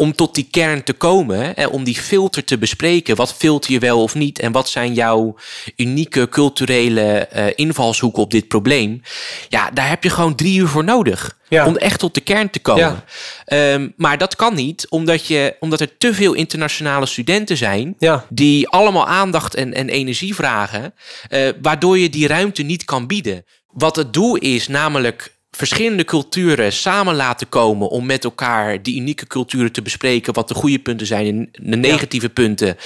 [0.00, 3.16] om tot die kern te komen, en om die filter te bespreken.
[3.16, 4.38] Wat filter je wel of niet?
[4.38, 5.36] En wat zijn jouw
[5.76, 9.02] unieke culturele uh, invalshoeken op dit probleem?
[9.48, 11.38] Ja, daar heb je gewoon drie uur voor nodig.
[11.66, 13.02] Om echt tot de kern te komen.
[13.46, 13.72] Ja.
[13.72, 17.94] Um, maar dat kan niet, omdat, je, omdat er te veel internationale studenten zijn.
[17.98, 18.24] Ja.
[18.28, 20.94] die allemaal aandacht en, en energie vragen.
[21.30, 23.44] Uh, waardoor je die ruimte niet kan bieden.
[23.66, 29.26] Wat het doel is, namelijk verschillende culturen samen laten komen om met elkaar die unieke
[29.26, 32.76] culturen te bespreken, wat de goede punten zijn en de negatieve punten,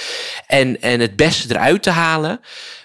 [0.47, 2.39] en, en het beste eruit te halen.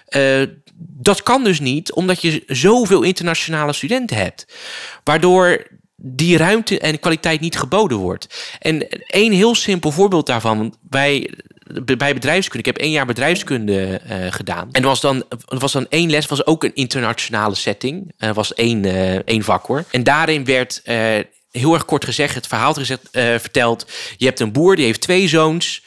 [0.09, 0.43] Uh,
[0.77, 4.45] dat kan dus niet, omdat je zoveel internationale studenten hebt.
[5.03, 8.55] Waardoor die ruimte en kwaliteit niet geboden wordt.
[8.59, 10.75] En één heel simpel voorbeeld daarvan.
[10.89, 11.33] Wij,
[11.97, 12.69] bij bedrijfskunde.
[12.69, 14.69] Ik heb één jaar bedrijfskunde uh, gedaan.
[14.71, 18.13] En er was dan, er was dan één les, was ook een internationale setting.
[18.17, 19.83] Er uh, was één, uh, één vak hoor.
[19.91, 20.81] En daarin werd
[21.51, 23.85] heel erg kort gezegd, het verhaal gezegd, verteld.
[24.17, 25.83] Je hebt een boer, die heeft twee zoons.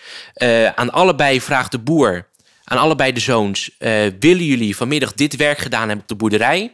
[0.74, 2.26] aan allebei vraagt de boer,
[2.64, 3.70] aan allebei de zoons...
[4.18, 6.72] willen jullie vanmiddag dit werk gedaan hebben op de boerderij?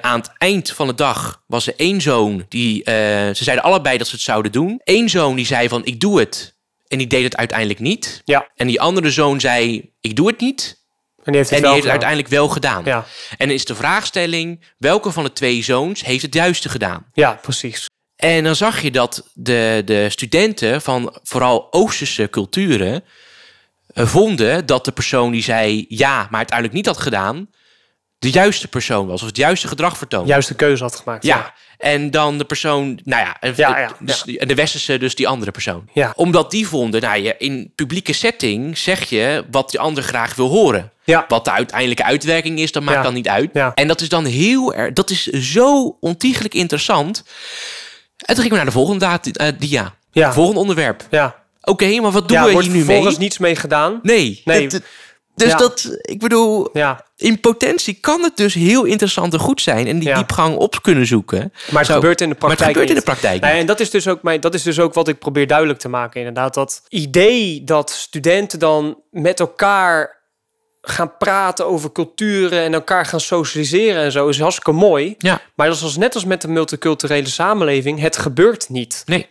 [0.00, 2.82] Aan het eind van de dag was er één zoon die.
[2.84, 4.80] Ze zeiden allebei dat ze het zouden doen.
[4.84, 6.54] Eén zoon die zei van ik doe het.
[6.90, 8.22] En die deed het uiteindelijk niet.
[8.24, 8.48] Ja.
[8.54, 10.78] En die andere zoon zei: Ik doe het niet.
[11.24, 12.84] En die heeft het, en die heeft het uiteindelijk wel gedaan.
[12.84, 13.06] Ja.
[13.30, 17.06] En dan is de vraagstelling: welke van de twee zoons heeft het juiste gedaan?
[17.12, 17.86] Ja, precies.
[18.16, 23.04] En dan zag je dat de, de studenten van vooral Oosterse culturen
[23.86, 27.50] eh, vonden dat de persoon die zei ja, maar uiteindelijk niet had gedaan,
[28.18, 30.28] de juiste persoon was of het juiste gedrag vertoonde.
[30.28, 31.24] Juiste keuze had gemaakt.
[31.24, 31.54] Ja.
[31.80, 35.50] En dan de persoon, nou ja, en, ja, ja, dus, de westerse, dus die andere
[35.50, 35.88] persoon.
[35.92, 36.12] Ja.
[36.16, 40.48] Omdat die vonden, nou je, in publieke setting zeg je wat die ander graag wil
[40.48, 40.92] horen.
[41.04, 41.24] Ja.
[41.28, 43.50] Wat de uiteindelijke uitwerking is, dat maakt dan niet uit.
[43.52, 43.72] Ja.
[43.74, 47.24] En dat is dan heel erg, dat is zo ontiegelijk interessant.
[48.16, 49.94] En toen gingen we naar de volgende uh, dia.
[50.12, 50.32] Ja.
[50.32, 51.06] Volgende onderwerp.
[51.10, 51.34] Ja.
[51.60, 53.06] Oké, maar wat doen we hier nu mee?
[53.06, 54.00] Er niets mee gedaan.
[54.02, 54.42] Nee.
[54.44, 54.68] Nee.
[55.34, 57.04] dus dat, ik bedoel, ja.
[57.20, 61.06] In potentie kan het dus heel interessant en goed zijn en die diepgang op kunnen
[61.06, 61.52] zoeken.
[61.70, 62.60] Maar het gebeurt in de praktijk.
[62.60, 63.42] Maar het gebeurt in de praktijk.
[63.42, 65.88] En dat is, dus ook mijn, dat is dus ook wat ik probeer duidelijk te
[65.88, 66.18] maken.
[66.18, 70.18] Inderdaad, dat idee dat studenten dan met elkaar
[70.82, 75.14] gaan praten over culturen en elkaar gaan socialiseren en zo is hartstikke mooi.
[75.18, 75.40] Ja.
[75.54, 79.02] Maar dat is net als met de multiculturele samenleving, het gebeurt niet.
[79.06, 79.28] Nee.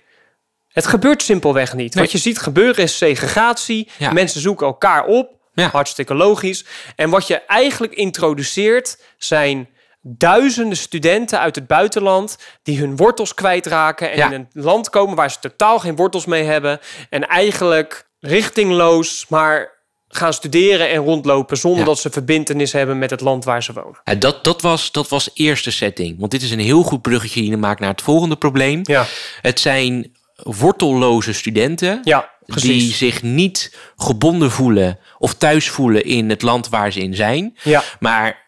[0.70, 1.96] Het gebeurt simpelweg niet.
[1.96, 3.88] Wat je ziet gebeuren is segregatie.
[4.12, 5.39] Mensen zoeken elkaar op.
[5.68, 6.66] Hartstikke logisch.
[6.96, 9.70] En wat je eigenlijk introduceert zijn
[10.02, 15.32] duizenden studenten uit het buitenland die hun wortels kwijtraken en in een land komen waar
[15.32, 21.86] ze totaal geen wortels mee hebben en eigenlijk richtingloos maar gaan studeren en rondlopen zonder
[21.86, 24.00] dat ze verbindenis hebben met het land waar ze wonen.
[24.04, 26.20] Ja, dat, dat, was, dat was eerste setting.
[26.20, 28.80] Want dit is een heel goed bruggetje die je maakt naar het volgende probleem.
[28.84, 29.06] Ja.
[29.42, 36.42] Het zijn wortelloze studenten ja, die zich niet gebonden voelen of thuis voelen in het
[36.42, 37.58] land waar ze in zijn.
[37.64, 37.84] Ja.
[38.00, 38.48] Maar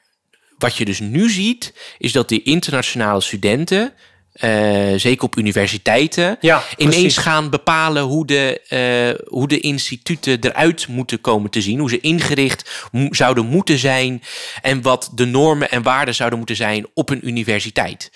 [0.58, 3.94] wat je dus nu ziet, is dat die internationale studenten
[4.36, 10.88] uh, zeker op universiteiten, ja, ineens gaan bepalen hoe de, uh, hoe de instituten eruit
[10.88, 11.80] moeten komen te zien.
[11.80, 14.22] Hoe ze ingericht zouden moeten zijn.
[14.62, 18.12] En wat de normen en waarden zouden moeten zijn op een universiteit.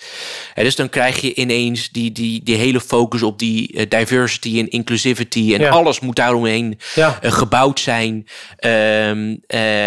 [0.54, 4.68] Uh, dus dan krijg je ineens die, die, die hele focus op die diversity en
[4.68, 5.54] inclusivity.
[5.54, 5.70] En ja.
[5.70, 7.18] alles moet daaromheen ja.
[7.22, 8.26] gebouwd zijn.
[8.56, 9.36] Ehm,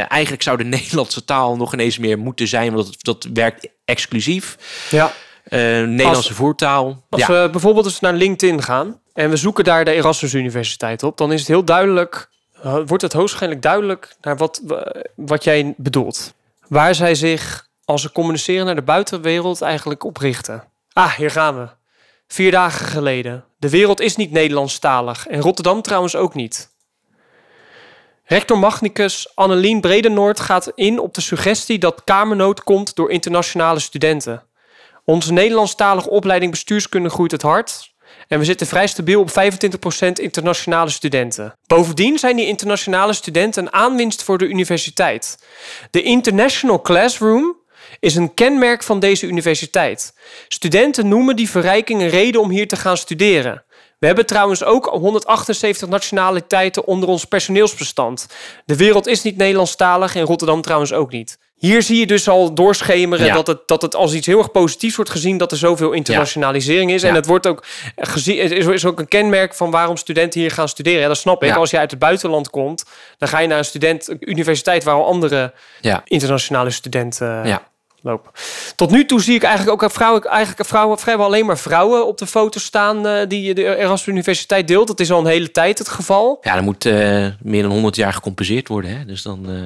[0.07, 2.73] eigenlijk zou de Nederlandse taal nog ineens meer moeten zijn.
[2.73, 4.57] Want dat, dat werkt exclusief.
[4.89, 5.13] Ja.
[5.49, 7.03] Uh, Nederlandse voertaal.
[7.09, 7.27] Als ja.
[7.27, 11.31] we bijvoorbeeld eens naar LinkedIn gaan en we zoeken daar de Erasmus Universiteit op, dan
[11.31, 14.61] is het heel duidelijk, uh, wordt het hoogstwaarschijnlijk duidelijk naar wat,
[15.15, 16.33] wat jij bedoelt.
[16.67, 20.63] Waar zij zich, als ze communiceren naar de buitenwereld, eigenlijk op richten.
[20.93, 21.67] Ah, hier gaan we.
[22.27, 23.45] Vier dagen geleden.
[23.57, 26.69] De wereld is niet Nederlandstalig en Rotterdam trouwens ook niet.
[28.23, 34.43] Rector Magnicus Annelien Bredenoord gaat in op de suggestie dat kamernood komt door internationale studenten.
[35.09, 37.93] Onze Nederlandstalige opleiding bestuurskunde groeit het hard.
[38.27, 39.31] En we zitten vrij stabiel op 25%
[40.13, 41.53] internationale studenten.
[41.67, 45.45] Bovendien zijn die internationale studenten een aanwinst voor de universiteit.
[45.91, 47.57] De International Classroom
[47.99, 50.13] is een kenmerk van deze universiteit.
[50.47, 53.63] Studenten noemen die verrijking een reden om hier te gaan studeren.
[53.99, 58.27] We hebben trouwens ook 178 nationaliteiten onder ons personeelsbestand.
[58.65, 61.37] De wereld is niet Nederlandstalig en Rotterdam trouwens ook niet.
[61.59, 64.95] Hier zie je dus al doorschemeren dat, het, dat het als iets heel erg positiefs
[64.95, 67.03] wordt gezien dat er zoveel internationalisering is.
[67.03, 67.63] En het wordt ook
[67.95, 71.01] gezien, het is ook een kenmerk van waarom studenten hier gaan studeren.
[71.01, 71.55] Ja, dat snap ik.
[71.55, 72.83] Als je uit het buitenland komt,
[73.17, 75.53] dan ga je naar een student, universiteit waar al andere
[76.03, 77.59] internationale studenten
[78.01, 78.31] lopen.
[78.75, 82.17] Tot nu toe zie ik eigenlijk ook vrouwen, eigenlijk vrouwen, vrijwel alleen maar vrouwen op
[82.17, 84.87] de foto staan uh, die de Erasmus Universiteit deelt.
[84.87, 86.37] Dat is al een hele tijd het geval.
[86.41, 88.97] Ja, er moet uh, meer dan 100 jaar gecompenseerd worden.
[88.97, 89.05] Hè?
[89.05, 89.49] Dus dan.
[89.49, 89.61] Uh...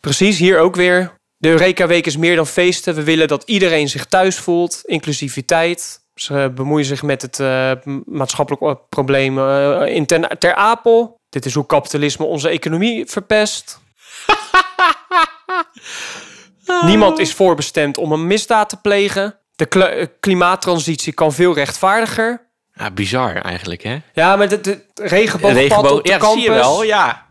[0.00, 1.14] Precies, hier ook weer.
[1.38, 2.94] De Eureka Week is meer dan feesten.
[2.94, 6.00] We willen dat iedereen zich thuis voelt, inclusiviteit.
[6.14, 7.72] Ze bemoeien zich met het uh,
[8.04, 11.20] maatschappelijk probleem uh, in ter, ter Apel.
[11.28, 13.80] Dit is hoe kapitalisme onze economie verpest.
[16.86, 19.38] Niemand is voorbestemd om een misdaad te plegen.
[19.56, 22.50] De klimaattransitie kan veel rechtvaardiger.
[22.72, 23.98] Ja, bizar eigenlijk, hè?
[24.12, 26.42] Ja, met het regenboogpad regenboog, op de ja, campus.
[26.42, 27.25] zie je wel, ja.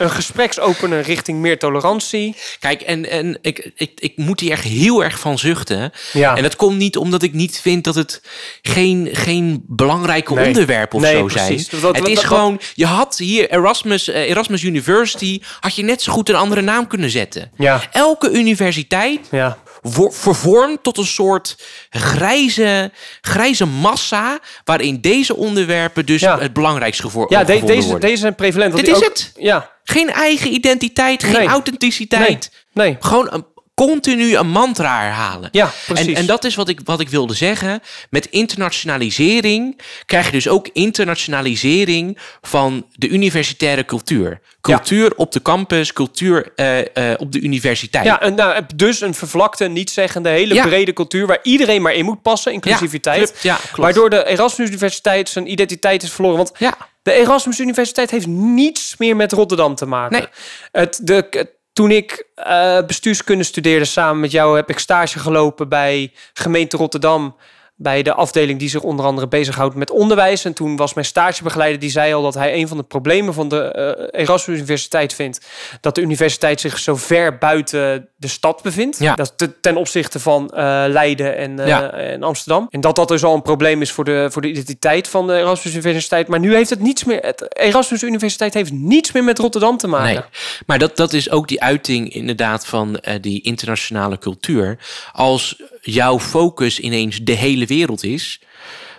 [0.00, 2.36] Een gespreksopener richting meer tolerantie.
[2.58, 5.92] Kijk, en, en ik, ik, ik moet hier echt heel erg van zuchten.
[6.12, 6.36] Ja.
[6.36, 8.22] En dat komt niet omdat ik niet vind dat het
[8.62, 10.46] geen, geen belangrijke nee.
[10.46, 11.68] onderwerpen of nee, zo precies.
[11.68, 11.82] zijn.
[11.82, 16.12] Dat, het is gewoon, je had hier Erasmus, uh, Erasmus University, had je net zo
[16.12, 17.50] goed een andere naam kunnen zetten.
[17.56, 17.82] Ja.
[17.92, 19.58] Elke universiteit ja.
[19.82, 21.56] Vervormd tot een soort
[21.90, 22.90] grijze,
[23.20, 26.38] grijze massa, waarin deze onderwerpen dus ja.
[26.38, 28.08] het belangrijkste gevonden ja, de, deze, worden.
[28.08, 28.76] deze zijn prevalent.
[28.76, 29.32] Dit is ook, het.
[29.36, 29.70] Ja.
[29.84, 31.48] Geen eigen identiteit, geen nee.
[31.48, 32.50] authenticiteit.
[32.72, 32.86] Nee.
[32.86, 32.96] nee.
[33.00, 33.44] Gewoon een,
[33.86, 35.48] continu een mantra herhalen.
[35.52, 36.06] Ja, precies.
[36.06, 37.80] En, en dat is wat ik, wat ik wilde zeggen.
[38.10, 44.40] Met internationalisering krijg je dus ook internationalisering van de universitaire cultuur.
[44.60, 45.12] Cultuur ja.
[45.16, 46.84] op de campus, cultuur uh, uh,
[47.16, 48.04] op de universiteit.
[48.04, 50.66] Ja, en, nou, dus een vervlakte, niet-zeggende, hele ja.
[50.66, 51.26] brede cultuur...
[51.26, 53.38] waar iedereen maar in moet passen, inclusiviteit.
[53.42, 53.76] Ja, klopt.
[53.76, 56.36] Waardoor de Erasmus Universiteit zijn identiteit is verloren.
[56.36, 56.76] Want ja.
[57.02, 60.18] de Erasmus Universiteit heeft niets meer met Rotterdam te maken.
[60.18, 60.26] Nee.
[60.72, 66.12] Het, de, toen ik uh, bestuurskunde studeerde samen met jou, heb ik stage gelopen bij
[66.32, 67.36] gemeente Rotterdam
[67.82, 70.44] bij de afdeling die zich onder andere bezighoudt met onderwijs.
[70.44, 73.48] En toen was mijn stagebegeleider, die zei al dat hij een van de problemen van
[73.48, 75.46] de uh, Erasmus Universiteit vindt,
[75.80, 78.98] dat de universiteit zich zo ver buiten de stad bevindt.
[78.98, 79.14] Ja.
[79.14, 82.66] Dat ten opzichte van uh, Leiden en, uh, en Amsterdam.
[82.70, 85.38] En dat dat dus al een probleem is voor de, voor de identiteit van de
[85.38, 86.28] Erasmus Universiteit.
[86.28, 89.86] Maar nu heeft het niets meer, het Erasmus Universiteit heeft niets meer met Rotterdam te
[89.86, 90.14] maken.
[90.14, 90.22] Nee,
[90.66, 94.78] maar dat, dat is ook die uiting inderdaad van die internationale cultuur.
[95.12, 98.40] Als jouw focus ineens de hele wereld is,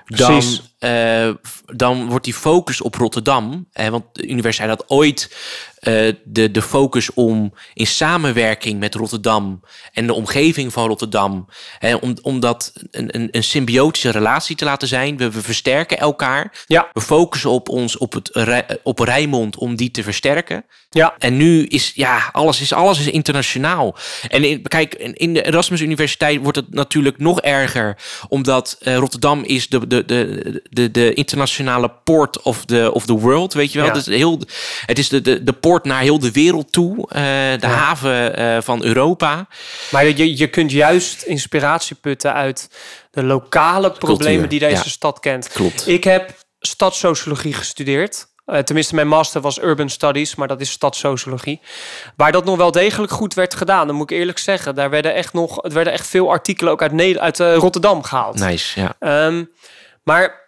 [0.05, 0.43] dan,
[0.79, 1.29] uh,
[1.65, 3.67] dan wordt die focus op Rotterdam.
[3.71, 5.35] Hè, want de universiteit had ooit
[5.81, 9.63] uh, de, de focus om in samenwerking met Rotterdam
[9.93, 11.47] en de omgeving van Rotterdam,
[11.79, 15.17] hè, om, om dat een, een, een symbiotische relatie te laten zijn.
[15.17, 16.65] We, we versterken elkaar.
[16.67, 16.89] Ja.
[16.93, 18.31] We focussen op ons op, het,
[18.83, 20.65] op Rijnmond om die te versterken.
[20.89, 21.15] Ja.
[21.17, 23.95] En nu is ja, alles is, alles is internationaal.
[24.27, 29.43] En in, kijk, in de Erasmus Universiteit wordt het natuurlijk nog erger, omdat uh, Rotterdam
[29.43, 33.77] is de, de, de, de, de internationale port of the, of the world, weet je
[33.77, 33.87] wel.
[33.87, 33.93] Ja.
[33.93, 34.41] Het is, heel,
[34.85, 37.05] het is de, de, de port naar heel de wereld toe, uh,
[37.59, 39.47] de haven uh, van Europa.
[39.91, 42.69] Maar je, je kunt juist inspiratie putten uit
[43.11, 45.47] de lokale problemen die deze stad kent.
[45.47, 45.87] Klopt.
[45.87, 48.29] Ik heb stadssociologie gestudeerd.
[48.45, 51.61] Uh, tenminste, mijn master was Urban Studies, maar dat is stadssociologie.
[52.15, 54.75] Waar dat nog wel degelijk goed werd gedaan, dan moet ik eerlijk zeggen.
[54.75, 58.39] Daar werden echt nog, het werden echt veel artikelen ook uit, Nederland, uit Rotterdam gehaald.
[58.39, 59.25] Nice, ja.
[59.25, 59.51] Um,
[60.03, 60.40] maar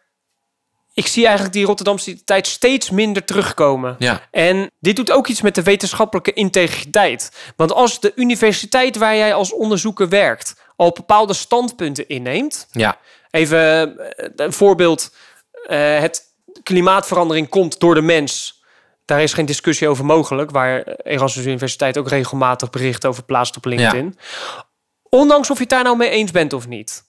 [0.94, 3.96] ik zie eigenlijk die Rotterdamse tijd steeds minder terugkomen.
[4.00, 4.22] Ja.
[4.32, 7.32] En dit doet ook iets met de wetenschappelijke integriteit.
[7.56, 12.68] Want als de universiteit waar jij als onderzoeker werkt al bepaalde standpunten inneemt.
[12.72, 12.98] Ja.
[13.32, 15.16] Even eh, een voorbeeld.
[15.68, 16.22] Uh, het
[16.64, 18.62] klimaatverandering komt door de mens.
[19.06, 20.52] Daar is geen discussie over mogelijk.
[20.52, 24.16] Waar Erasmus Universiteit ook regelmatig bericht over plaatst op LinkedIn.
[24.18, 24.66] Ja.
[25.10, 27.04] Ondanks of je het daar nou mee eens bent of niet.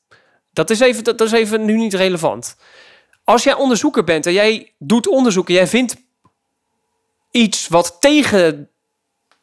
[0.53, 2.57] Dat is even, dat is even nu niet relevant.
[3.25, 5.97] Als jij onderzoeker bent en jij doet onderzoek en jij vindt
[7.31, 8.69] iets wat tegen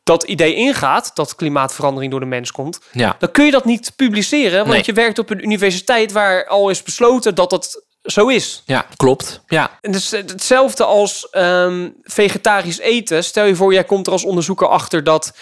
[0.04, 3.16] dat idee ingaat, dat klimaatverandering door de mens komt, ja.
[3.20, 6.84] dan kun je dat niet publiceren, want je werkt op een universiteit waar al is
[6.84, 8.64] besloten dat dat zo is.
[8.66, 9.42] Ja, klopt.
[9.48, 9.78] Ja.
[9.82, 13.24] En dus hetzelfde als um, vegetarisch eten.
[13.24, 15.34] Stel je voor, jij komt er als onderzoeker achter dat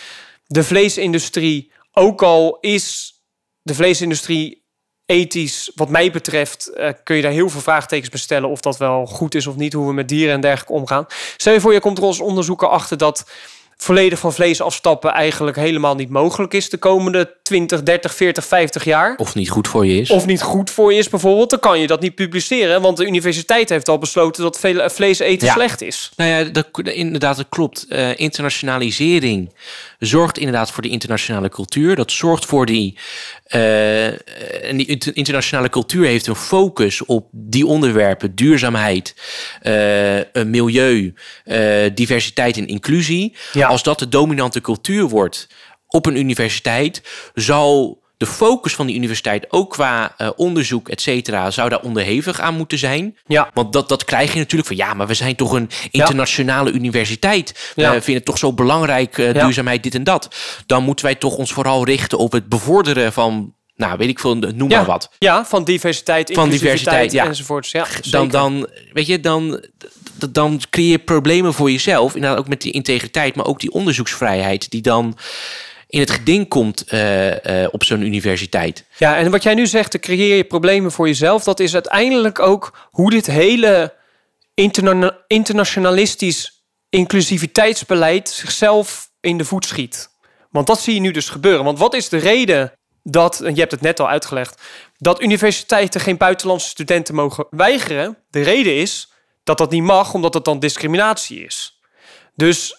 [0.45, 3.13] de vleesindustrie, ook al is
[3.61, 4.58] de vleesindustrie
[5.09, 9.05] ethisch, wat mij betreft, uh, kun je daar heel veel vraagtekens bestellen of dat wel
[9.05, 11.05] goed is of niet, hoe we met dieren en dergelijke omgaan.
[11.37, 12.19] Stel je voor, je komt er als
[12.69, 13.25] achter dat
[13.81, 18.83] volledig van vlees afstappen eigenlijk helemaal niet mogelijk is de komende 20, 30, 40, 50
[18.83, 19.15] jaar.
[19.17, 20.09] Of niet goed voor je is.
[20.09, 23.05] Of niet goed voor je is bijvoorbeeld, dan kan je dat niet publiceren, want de
[23.05, 24.59] universiteit heeft al besloten dat
[24.93, 26.11] vlees eten slecht is.
[26.15, 27.85] Nou ja, dat, inderdaad, dat klopt.
[27.89, 29.53] Uh, internationalisering
[29.99, 31.95] zorgt inderdaad voor die internationale cultuur.
[31.95, 32.97] Dat zorgt voor die.
[33.55, 34.05] Uh,
[34.69, 39.15] en die internationale cultuur heeft een focus op die onderwerpen: duurzaamheid,
[39.63, 41.13] uh, milieu,
[41.93, 43.35] diversiteit en inclusie.
[43.53, 43.68] Ja.
[43.69, 45.47] Als dat de dominante cultuur wordt
[45.87, 47.01] op een universiteit,
[47.33, 52.39] zal de focus van die universiteit, ook qua uh, onderzoek, et cetera, zou daar onderhevig
[52.39, 53.17] aan moeten zijn.
[53.27, 53.49] Ja.
[53.53, 57.73] Want dat, dat krijg je natuurlijk van ja, maar we zijn toch een internationale universiteit.
[57.75, 60.35] We vinden het toch zo belangrijk, uh, duurzaamheid, dit en dat.
[60.65, 64.35] Dan moeten wij toch ons vooral richten op het bevorderen van nou, weet ik veel,
[64.35, 65.09] noem maar wat.
[65.19, 67.25] Ja, van diversiteit, van diversiteit ja.
[67.25, 67.71] enzovoorts.
[67.71, 69.63] Ja, dan, dan, weet je, dan,
[70.31, 72.15] dan creëer je problemen voor jezelf.
[72.15, 75.17] Inderdaad ook met die integriteit, maar ook die onderzoeksvrijheid die dan
[75.87, 78.85] in het geding komt uh, uh, op zo'n universiteit.
[78.97, 82.39] Ja, en wat jij nu zegt, te creëer je problemen voor jezelf, dat is uiteindelijk
[82.39, 83.93] ook hoe dit hele
[84.53, 90.09] interna internationalistisch inclusiviteitsbeleid zichzelf in de voet schiet.
[90.49, 91.63] Want dat zie je nu dus gebeuren.
[91.63, 92.71] Want wat is de reden
[93.03, 94.61] dat, je hebt het net al uitgelegd,
[94.97, 98.17] dat universiteiten geen buitenlandse studenten mogen weigeren?
[98.29, 99.08] De reden is
[99.49, 101.79] dat dat niet mag, omdat dat dan discriminatie is.
[102.35, 102.75] Dus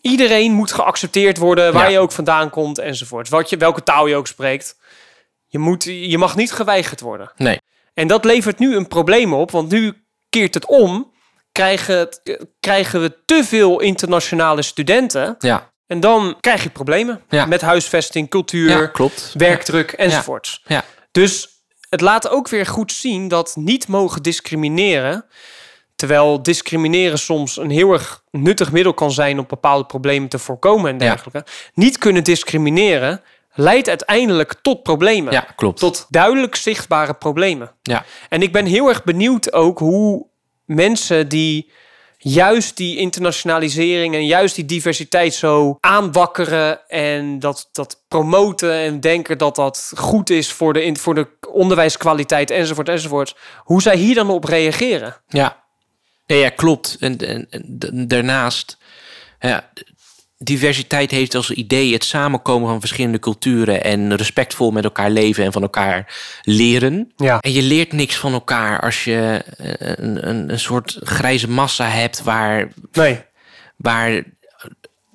[0.00, 3.28] iedereen moet geaccepteerd worden, waar je ook vandaan komt enzovoort.
[3.28, 4.76] Wat je, welke taal je ook spreekt.
[5.46, 7.32] Je, moet, je mag niet geweigerd worden.
[7.36, 7.60] Nee.
[7.94, 11.12] En dat levert nu een probleem op, want nu keert het om.
[11.52, 12.08] Krijgen,
[12.60, 15.34] krijgen we te veel internationale studenten.
[15.38, 15.70] Ja.
[15.86, 17.46] En dan krijg je problemen ja.
[17.46, 19.30] met huisvesting, cultuur, ja, klopt.
[19.34, 20.62] werkdruk enzovoorts.
[20.64, 20.84] Ja.
[21.10, 21.51] Dus
[21.92, 25.24] het laat ook weer goed zien dat niet mogen discrimineren
[26.02, 30.90] Terwijl discrimineren soms een heel erg nuttig middel kan zijn om bepaalde problemen te voorkomen
[30.90, 31.44] en dergelijke.
[31.74, 35.32] Niet kunnen discrimineren leidt uiteindelijk tot problemen.
[35.32, 35.78] Ja, klopt.
[35.78, 37.70] Tot duidelijk zichtbare problemen.
[37.82, 38.04] Ja.
[38.28, 40.26] En ik ben heel erg benieuwd ook hoe
[40.64, 41.70] mensen die
[42.22, 49.38] juist die internationalisering en juist die diversiteit zo aanwakkeren en dat, dat promoten en denken
[49.38, 53.36] dat dat goed is voor de, voor de onderwijskwaliteit enzovoort enzovoort.
[53.58, 55.16] Hoe zij hier dan op reageren.
[55.28, 55.64] Ja,
[56.26, 56.96] ja, ja klopt.
[57.00, 58.78] En, en, en daarnaast,
[59.40, 59.70] ja,
[60.44, 65.52] diversiteit heeft als idee het samenkomen van verschillende culturen en respectvol met elkaar leven en
[65.52, 67.12] van elkaar leren.
[67.16, 67.40] Ja.
[67.40, 71.88] En je leert niks van elkaar als je eh, een, een, een soort grijze massa
[71.88, 73.20] hebt waar, nee.
[73.76, 74.22] waar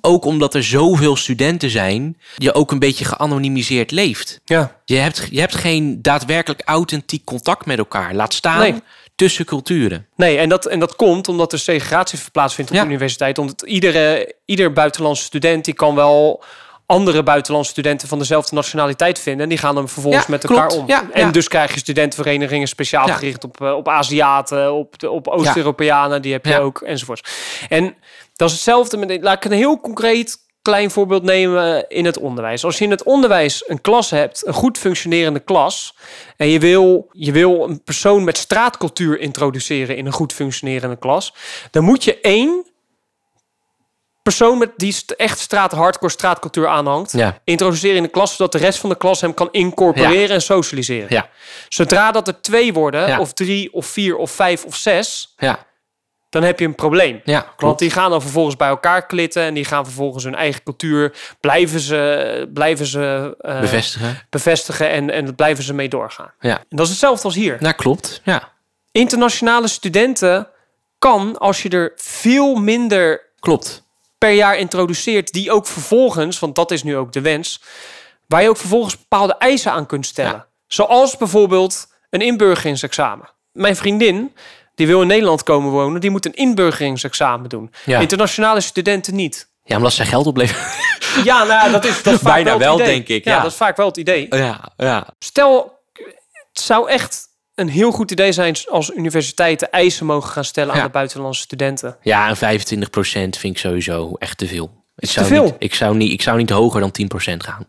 [0.01, 4.41] ook omdat er zoveel studenten zijn, je ook een beetje geanonimiseerd leeft.
[4.45, 4.79] Ja.
[4.85, 8.13] Je, hebt, je hebt geen daadwerkelijk authentiek contact met elkaar.
[8.13, 8.81] Laat staan nee
[9.17, 10.07] tussen culturen.
[10.15, 13.37] Nee, en dat, en dat komt omdat er segregatie plaatsvindt op de universiteit.
[13.37, 16.43] Omdat iedere, ieder buitenlandse student die kan wel
[16.85, 19.43] andere buitenlandse studenten van dezelfde nationaliteit vinden.
[19.43, 20.87] En die gaan dan vervolgens met elkaar om.
[20.87, 25.27] Ja, en dus krijg je studentenverenigingen speciaal gericht op, eh, op Aziaten, op, de, op
[25.27, 27.29] Oost-Europeanen, die heb je ook, enzovoort.
[27.69, 27.95] En
[28.35, 30.37] dat is hetzelfde met, laat ik een heel concreet
[30.67, 32.63] klein voorbeeld nemen in het onderwijs.
[32.63, 35.95] Als je in het onderwijs een klas hebt, een goed functionerende klas,
[36.37, 41.33] en je wil, je wil een persoon met straatcultuur introduceren in een goed functionerende klas,
[41.71, 42.65] dan moet je één
[44.23, 47.41] persoon met die echt straat, hardcore straatcultuur aanhangt, ja.
[47.43, 51.07] introduceren in de klas, zodat de rest van de klas hem kan incorporeren en socialiseren.
[51.09, 51.29] Ja.
[51.67, 55.65] Zodra dat er twee worden, of drie, of vier, of vijf, of zes, ja
[56.29, 57.21] dan heb je een probleem.
[57.23, 57.61] Ja, klopt.
[57.61, 61.35] Want die gaan dan vervolgens bij elkaar klitten en die gaan vervolgens hun eigen cultuur
[61.39, 64.25] blijven ze, blijven ze uh, bevestigen.
[64.29, 66.31] bevestigen en, en blijven ze mee doorgaan.
[66.39, 66.57] Ja.
[66.57, 67.57] En dat is hetzelfde als hier.
[67.59, 68.21] Ja, klopt.
[68.23, 68.49] Ja.
[68.91, 70.47] Internationale studenten
[70.99, 73.83] kan als je er veel minder klopt.
[74.17, 77.61] per jaar introduceert, die ook vervolgens, want dat is nu ook de wens,
[78.27, 80.45] waar je ook vervolgens bepaalde eisen aan kunt stellen.
[80.67, 83.29] Zoals bijvoorbeeld een inburgeringsexamen.
[83.51, 84.33] Mijn vriendin
[84.77, 87.71] die wil in Nederland komen wonen, die moet een inburgeringsexamen doen.
[87.85, 89.49] Internationale studenten niet.
[89.63, 90.65] Ja, omdat ze geld opleveren.
[91.23, 93.23] Ja, nou, dat is, dat is bijna wel, wel denk ik.
[93.23, 93.41] Ja.
[93.41, 94.27] dat is vaak wel het idee.
[94.29, 95.07] Ja, ja.
[95.19, 95.79] Stel,
[96.53, 100.83] het zou echt een heel goed idee zijn als universiteiten eisen mogen gaan stellen aan
[100.83, 101.97] de buitenlandse studenten.
[102.01, 102.79] Ja, en 25%
[103.11, 104.85] vind ik sowieso echt te veel.
[104.95, 105.43] Ik zou, te veel.
[105.43, 106.95] Niet, ik, zou niet, ik zou niet hoger dan
[107.33, 107.67] 10% gaan.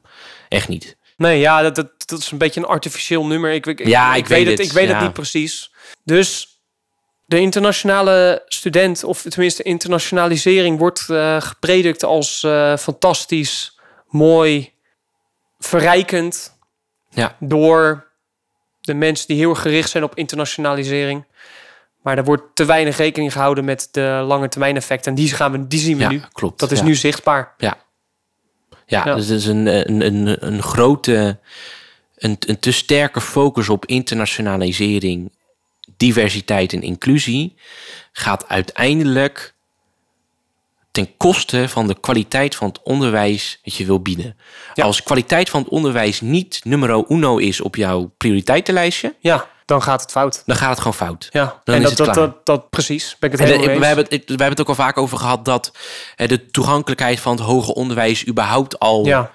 [0.48, 0.96] Echt niet.
[1.16, 3.52] Nee, ja, dat, dat, dat is een beetje een artificieel nummer.
[3.52, 4.58] Ik, ik, ja, ik, weet het.
[4.58, 5.72] Ik weet het niet precies.
[6.04, 6.57] Dus
[7.28, 14.72] de internationale student, of tenminste internationalisering, wordt uh, gepredikt als uh, fantastisch, mooi,
[15.58, 16.56] verrijkend.
[17.10, 17.36] Ja.
[17.40, 18.06] Door
[18.80, 21.24] de mensen die heel gericht zijn op internationalisering.
[22.02, 25.10] Maar er wordt te weinig rekening gehouden met de lange termijn effecten.
[25.10, 26.22] En die, gaan we, die zien we ja, nu.
[26.32, 26.60] Klopt.
[26.60, 27.54] Dat is nu zichtbaar.
[27.58, 27.76] Ja.
[28.86, 29.14] Ja, ja.
[29.14, 31.38] dus het is een, een, een, een grote,
[32.16, 35.30] een, een te sterke focus op internationalisering
[35.98, 37.54] diversiteit en inclusie
[38.12, 39.54] gaat uiteindelijk
[40.90, 44.36] ten koste van de kwaliteit van het onderwijs dat je wil bieden.
[44.74, 50.00] Als kwaliteit van het onderwijs niet numero uno is op jouw prioriteitenlijstje, ja, dan gaat
[50.00, 50.42] het fout.
[50.46, 51.28] Dan gaat het gewoon fout.
[51.30, 53.16] Ja, dan en is dat, het dat, dat, dat, precies.
[53.18, 55.72] Ben ik het we, hebben het, we hebben het ook al vaak over gehad dat
[56.16, 59.30] de toegankelijkheid van het hoger onderwijs überhaupt al, ja.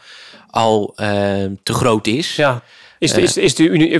[0.49, 1.07] al uh,
[1.63, 2.35] te groot is.
[2.35, 2.61] Ja.
[3.03, 3.99] Is, de, is, is de uni,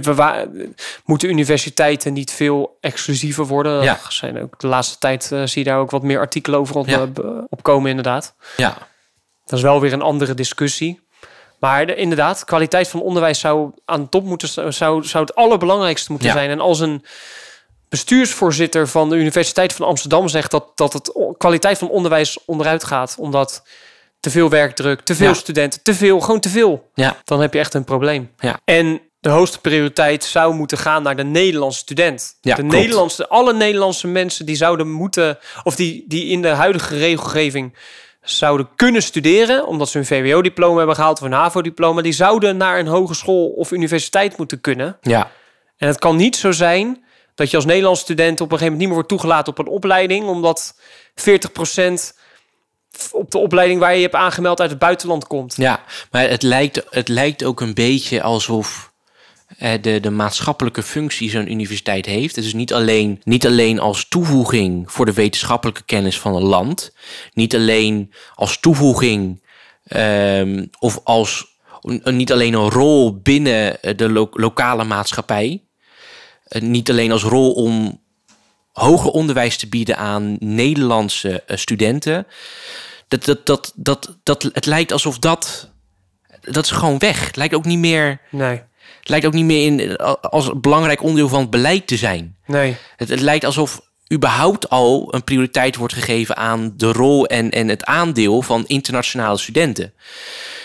[1.05, 3.83] moeten universiteiten niet veel exclusiever worden?
[3.83, 3.99] Ja.
[4.09, 6.87] Zijn ook, de laatste tijd uh, zie je daar ook wat meer artikelen over op,
[6.87, 7.07] ja.
[7.49, 8.35] opkomen, inderdaad.
[8.57, 8.77] Ja.
[9.45, 11.01] Dat is wel weer een andere discussie.
[11.59, 16.11] Maar de, inderdaad, kwaliteit van onderwijs zou aan de top moeten zou, zou het allerbelangrijkste
[16.11, 16.49] moeten zijn.
[16.49, 17.05] En als een
[17.89, 23.15] bestuursvoorzitter van de Universiteit van Amsterdam zegt dat, dat het kwaliteit van onderwijs onderuit gaat,
[23.19, 23.63] omdat
[24.24, 26.89] te veel werkdruk, te veel studenten, te veel, gewoon te veel.
[26.93, 27.17] Ja.
[27.24, 28.32] Dan heb je echt een probleem.
[28.38, 28.59] Ja.
[28.65, 32.38] En de hoogste prioriteit zou moeten gaan naar de Nederlandse student.
[32.41, 36.97] Ja, de Nederlandse, alle Nederlandse mensen die zouden moeten, of die, die in de huidige
[36.97, 37.78] regelgeving
[38.21, 42.80] zouden kunnen studeren, omdat ze een VWO-diploma hebben gehaald of een HAVO-diploma, die zouden naar
[42.80, 44.97] een hogeschool of universiteit moeten kunnen.
[45.01, 45.32] Ja.
[45.78, 47.03] En het kan niet zo zijn
[47.36, 49.74] dat je als Nederlandse student op een gegeven moment niet meer wordt toegelaten op een
[49.74, 50.80] opleiding, omdat
[51.15, 51.51] 40
[53.11, 55.55] op de opleiding waar je je hebt aangemeld uit het buitenland komt.
[55.57, 58.91] Ja, maar het lijkt, het lijkt ook een beetje alsof
[59.57, 62.35] eh, de, de maatschappelijke functie zo'n universiteit heeft.
[62.35, 66.93] Het is niet alleen, niet alleen als toevoeging voor de wetenschappelijke kennis van een land,
[67.33, 69.41] niet alleen als toevoeging
[69.95, 71.51] um, of als
[72.03, 75.63] niet alleen een rol binnen de lokale maatschappij,
[76.49, 78.01] uh, niet alleen als rol om
[78.74, 82.28] hoger onderwijs te bieden aan Nederlandse uh, studenten.
[83.07, 85.71] Dat, dat, dat, dat, dat, het lijkt alsof dat.
[86.41, 87.26] Dat is gewoon weg.
[87.26, 88.21] Het lijkt ook niet meer.
[88.30, 88.61] Nee.
[88.99, 92.36] Het lijkt ook niet meer in, als belangrijk onderdeel van het beleid te zijn.
[92.45, 92.76] Nee.
[92.97, 93.82] Het, het lijkt alsof
[94.13, 99.38] überhaupt al een prioriteit wordt gegeven aan de rol en, en het aandeel van internationale
[99.38, 99.93] studenten.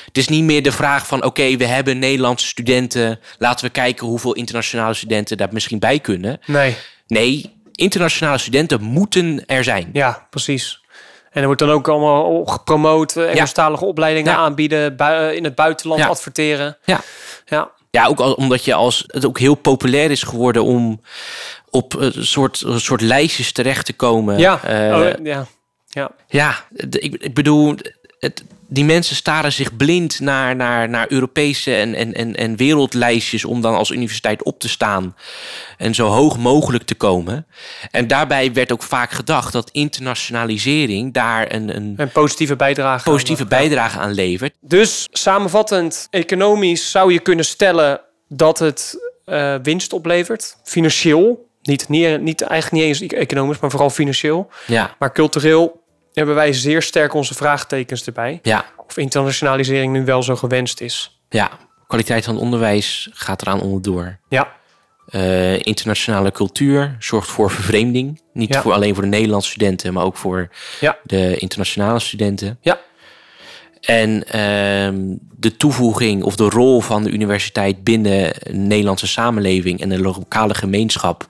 [0.05, 3.21] Het is niet meer de vraag van oké, we hebben Nederlandse studenten.
[3.39, 6.41] Laten we kijken hoeveel internationale studenten daar misschien bij kunnen.
[6.47, 6.77] Nee.
[7.07, 9.91] Nee, internationale studenten moeten er zijn.
[9.93, 10.81] Ja, precies.
[11.31, 13.91] En er wordt dan ook allemaal gepromoot, eh, Engelstalige ja.
[13.91, 16.77] opleidingen aanbieden, eh, in het buitenland adverteren.
[16.85, 17.01] Ja.
[17.45, 17.71] ja.
[17.91, 21.01] Ja, ook omdat je als het ook heel populair is geworden om
[21.71, 24.39] op een soort, een soort lijstjes terecht te komen.
[24.39, 25.47] Ja, uh, ja.
[25.89, 27.75] Ja, ja ik, ik bedoel,
[28.19, 33.45] het, die mensen staren zich blind naar, naar, naar Europese en, en, en, en wereldlijstjes
[33.45, 35.17] om dan als universiteit op te staan
[35.77, 37.47] en zo hoog mogelijk te komen.
[37.91, 43.43] En daarbij werd ook vaak gedacht dat internationalisering daar een, een, een positieve bijdrage, positieve
[43.43, 44.55] aan, bijdrage aan levert.
[44.61, 48.97] Dus samenvattend, economisch zou je kunnen stellen dat het
[49.27, 51.47] uh, winst oplevert, financieel.
[51.63, 54.51] Niet, niet, niet, eigenlijk niet eens economisch, maar vooral financieel.
[54.67, 54.95] Ja.
[54.99, 55.83] Maar cultureel
[56.19, 58.39] hebben wij zeer sterk onze vraagtekens erbij.
[58.43, 58.65] Ja.
[58.87, 61.21] Of internationalisering nu wel zo gewenst is.
[61.29, 61.51] Ja,
[61.87, 64.19] kwaliteit van onderwijs gaat eraan onderdoor.
[64.29, 64.57] Ja.
[65.11, 68.21] Uh, internationale cultuur zorgt voor vervreemding.
[68.33, 70.49] Niet voor alleen voor de Nederlandse studenten, maar ook voor
[70.81, 70.99] ja.
[71.03, 72.59] de internationale studenten.
[72.61, 72.79] Ja.
[73.81, 79.89] En uh, de toevoeging of de rol van de universiteit binnen de Nederlandse samenleving en
[79.89, 81.27] de lokale gemeenschap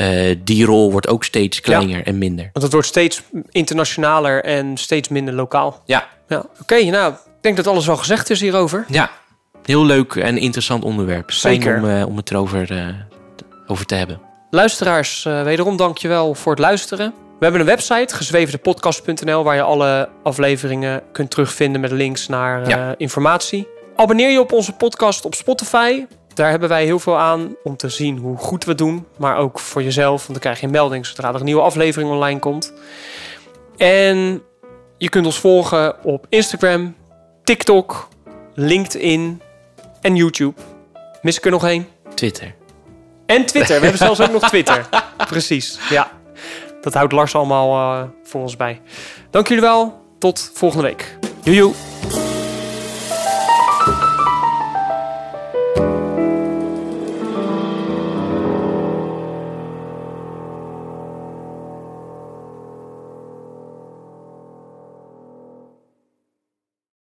[0.00, 2.50] uh, die rol wordt ook steeds kleiner en minder.
[2.52, 5.82] Want het wordt steeds internationaler en steeds minder lokaal.
[5.84, 6.08] Ja.
[6.28, 6.44] ja.
[6.60, 8.84] Oké, nou, ik denk dat alles wel gezegd is hierover.
[8.88, 9.10] Ja,
[9.64, 11.30] heel leuk en interessant onderwerp.
[11.30, 11.62] Zeker.
[11.62, 12.88] Fijn om, uh, om het erover uh,
[13.66, 14.20] over te hebben.
[14.50, 17.14] Luisteraars, wederom dankjewel voor het luisteren.
[17.38, 22.94] We hebben een website, gezwevendepodcast.nl, waar je alle afleveringen kunt terugvinden met links naar ja.
[22.98, 23.66] informatie.
[23.96, 26.04] Abonneer je op onze podcast op Spotify.
[26.34, 29.06] Daar hebben wij heel veel aan om te zien hoe goed we doen.
[29.16, 32.10] Maar ook voor jezelf, want dan krijg je een melding zodra er een nieuwe aflevering
[32.10, 32.72] online komt.
[33.76, 34.42] En
[34.98, 36.96] je kunt ons volgen op Instagram,
[37.44, 38.08] TikTok,
[38.54, 39.40] LinkedIn
[40.00, 40.60] en YouTube.
[41.22, 41.88] Mis ik er nog één?
[42.14, 42.54] Twitter.
[43.26, 43.76] En Twitter.
[43.76, 44.88] We hebben zelfs ook nog Twitter.
[45.26, 46.10] Precies, ja.
[46.80, 48.80] Dat houdt Lars allemaal uh, voor ons bij.
[49.30, 50.02] Dank jullie wel.
[50.18, 51.18] Tot volgende week.
[51.42, 51.93] Joejoe.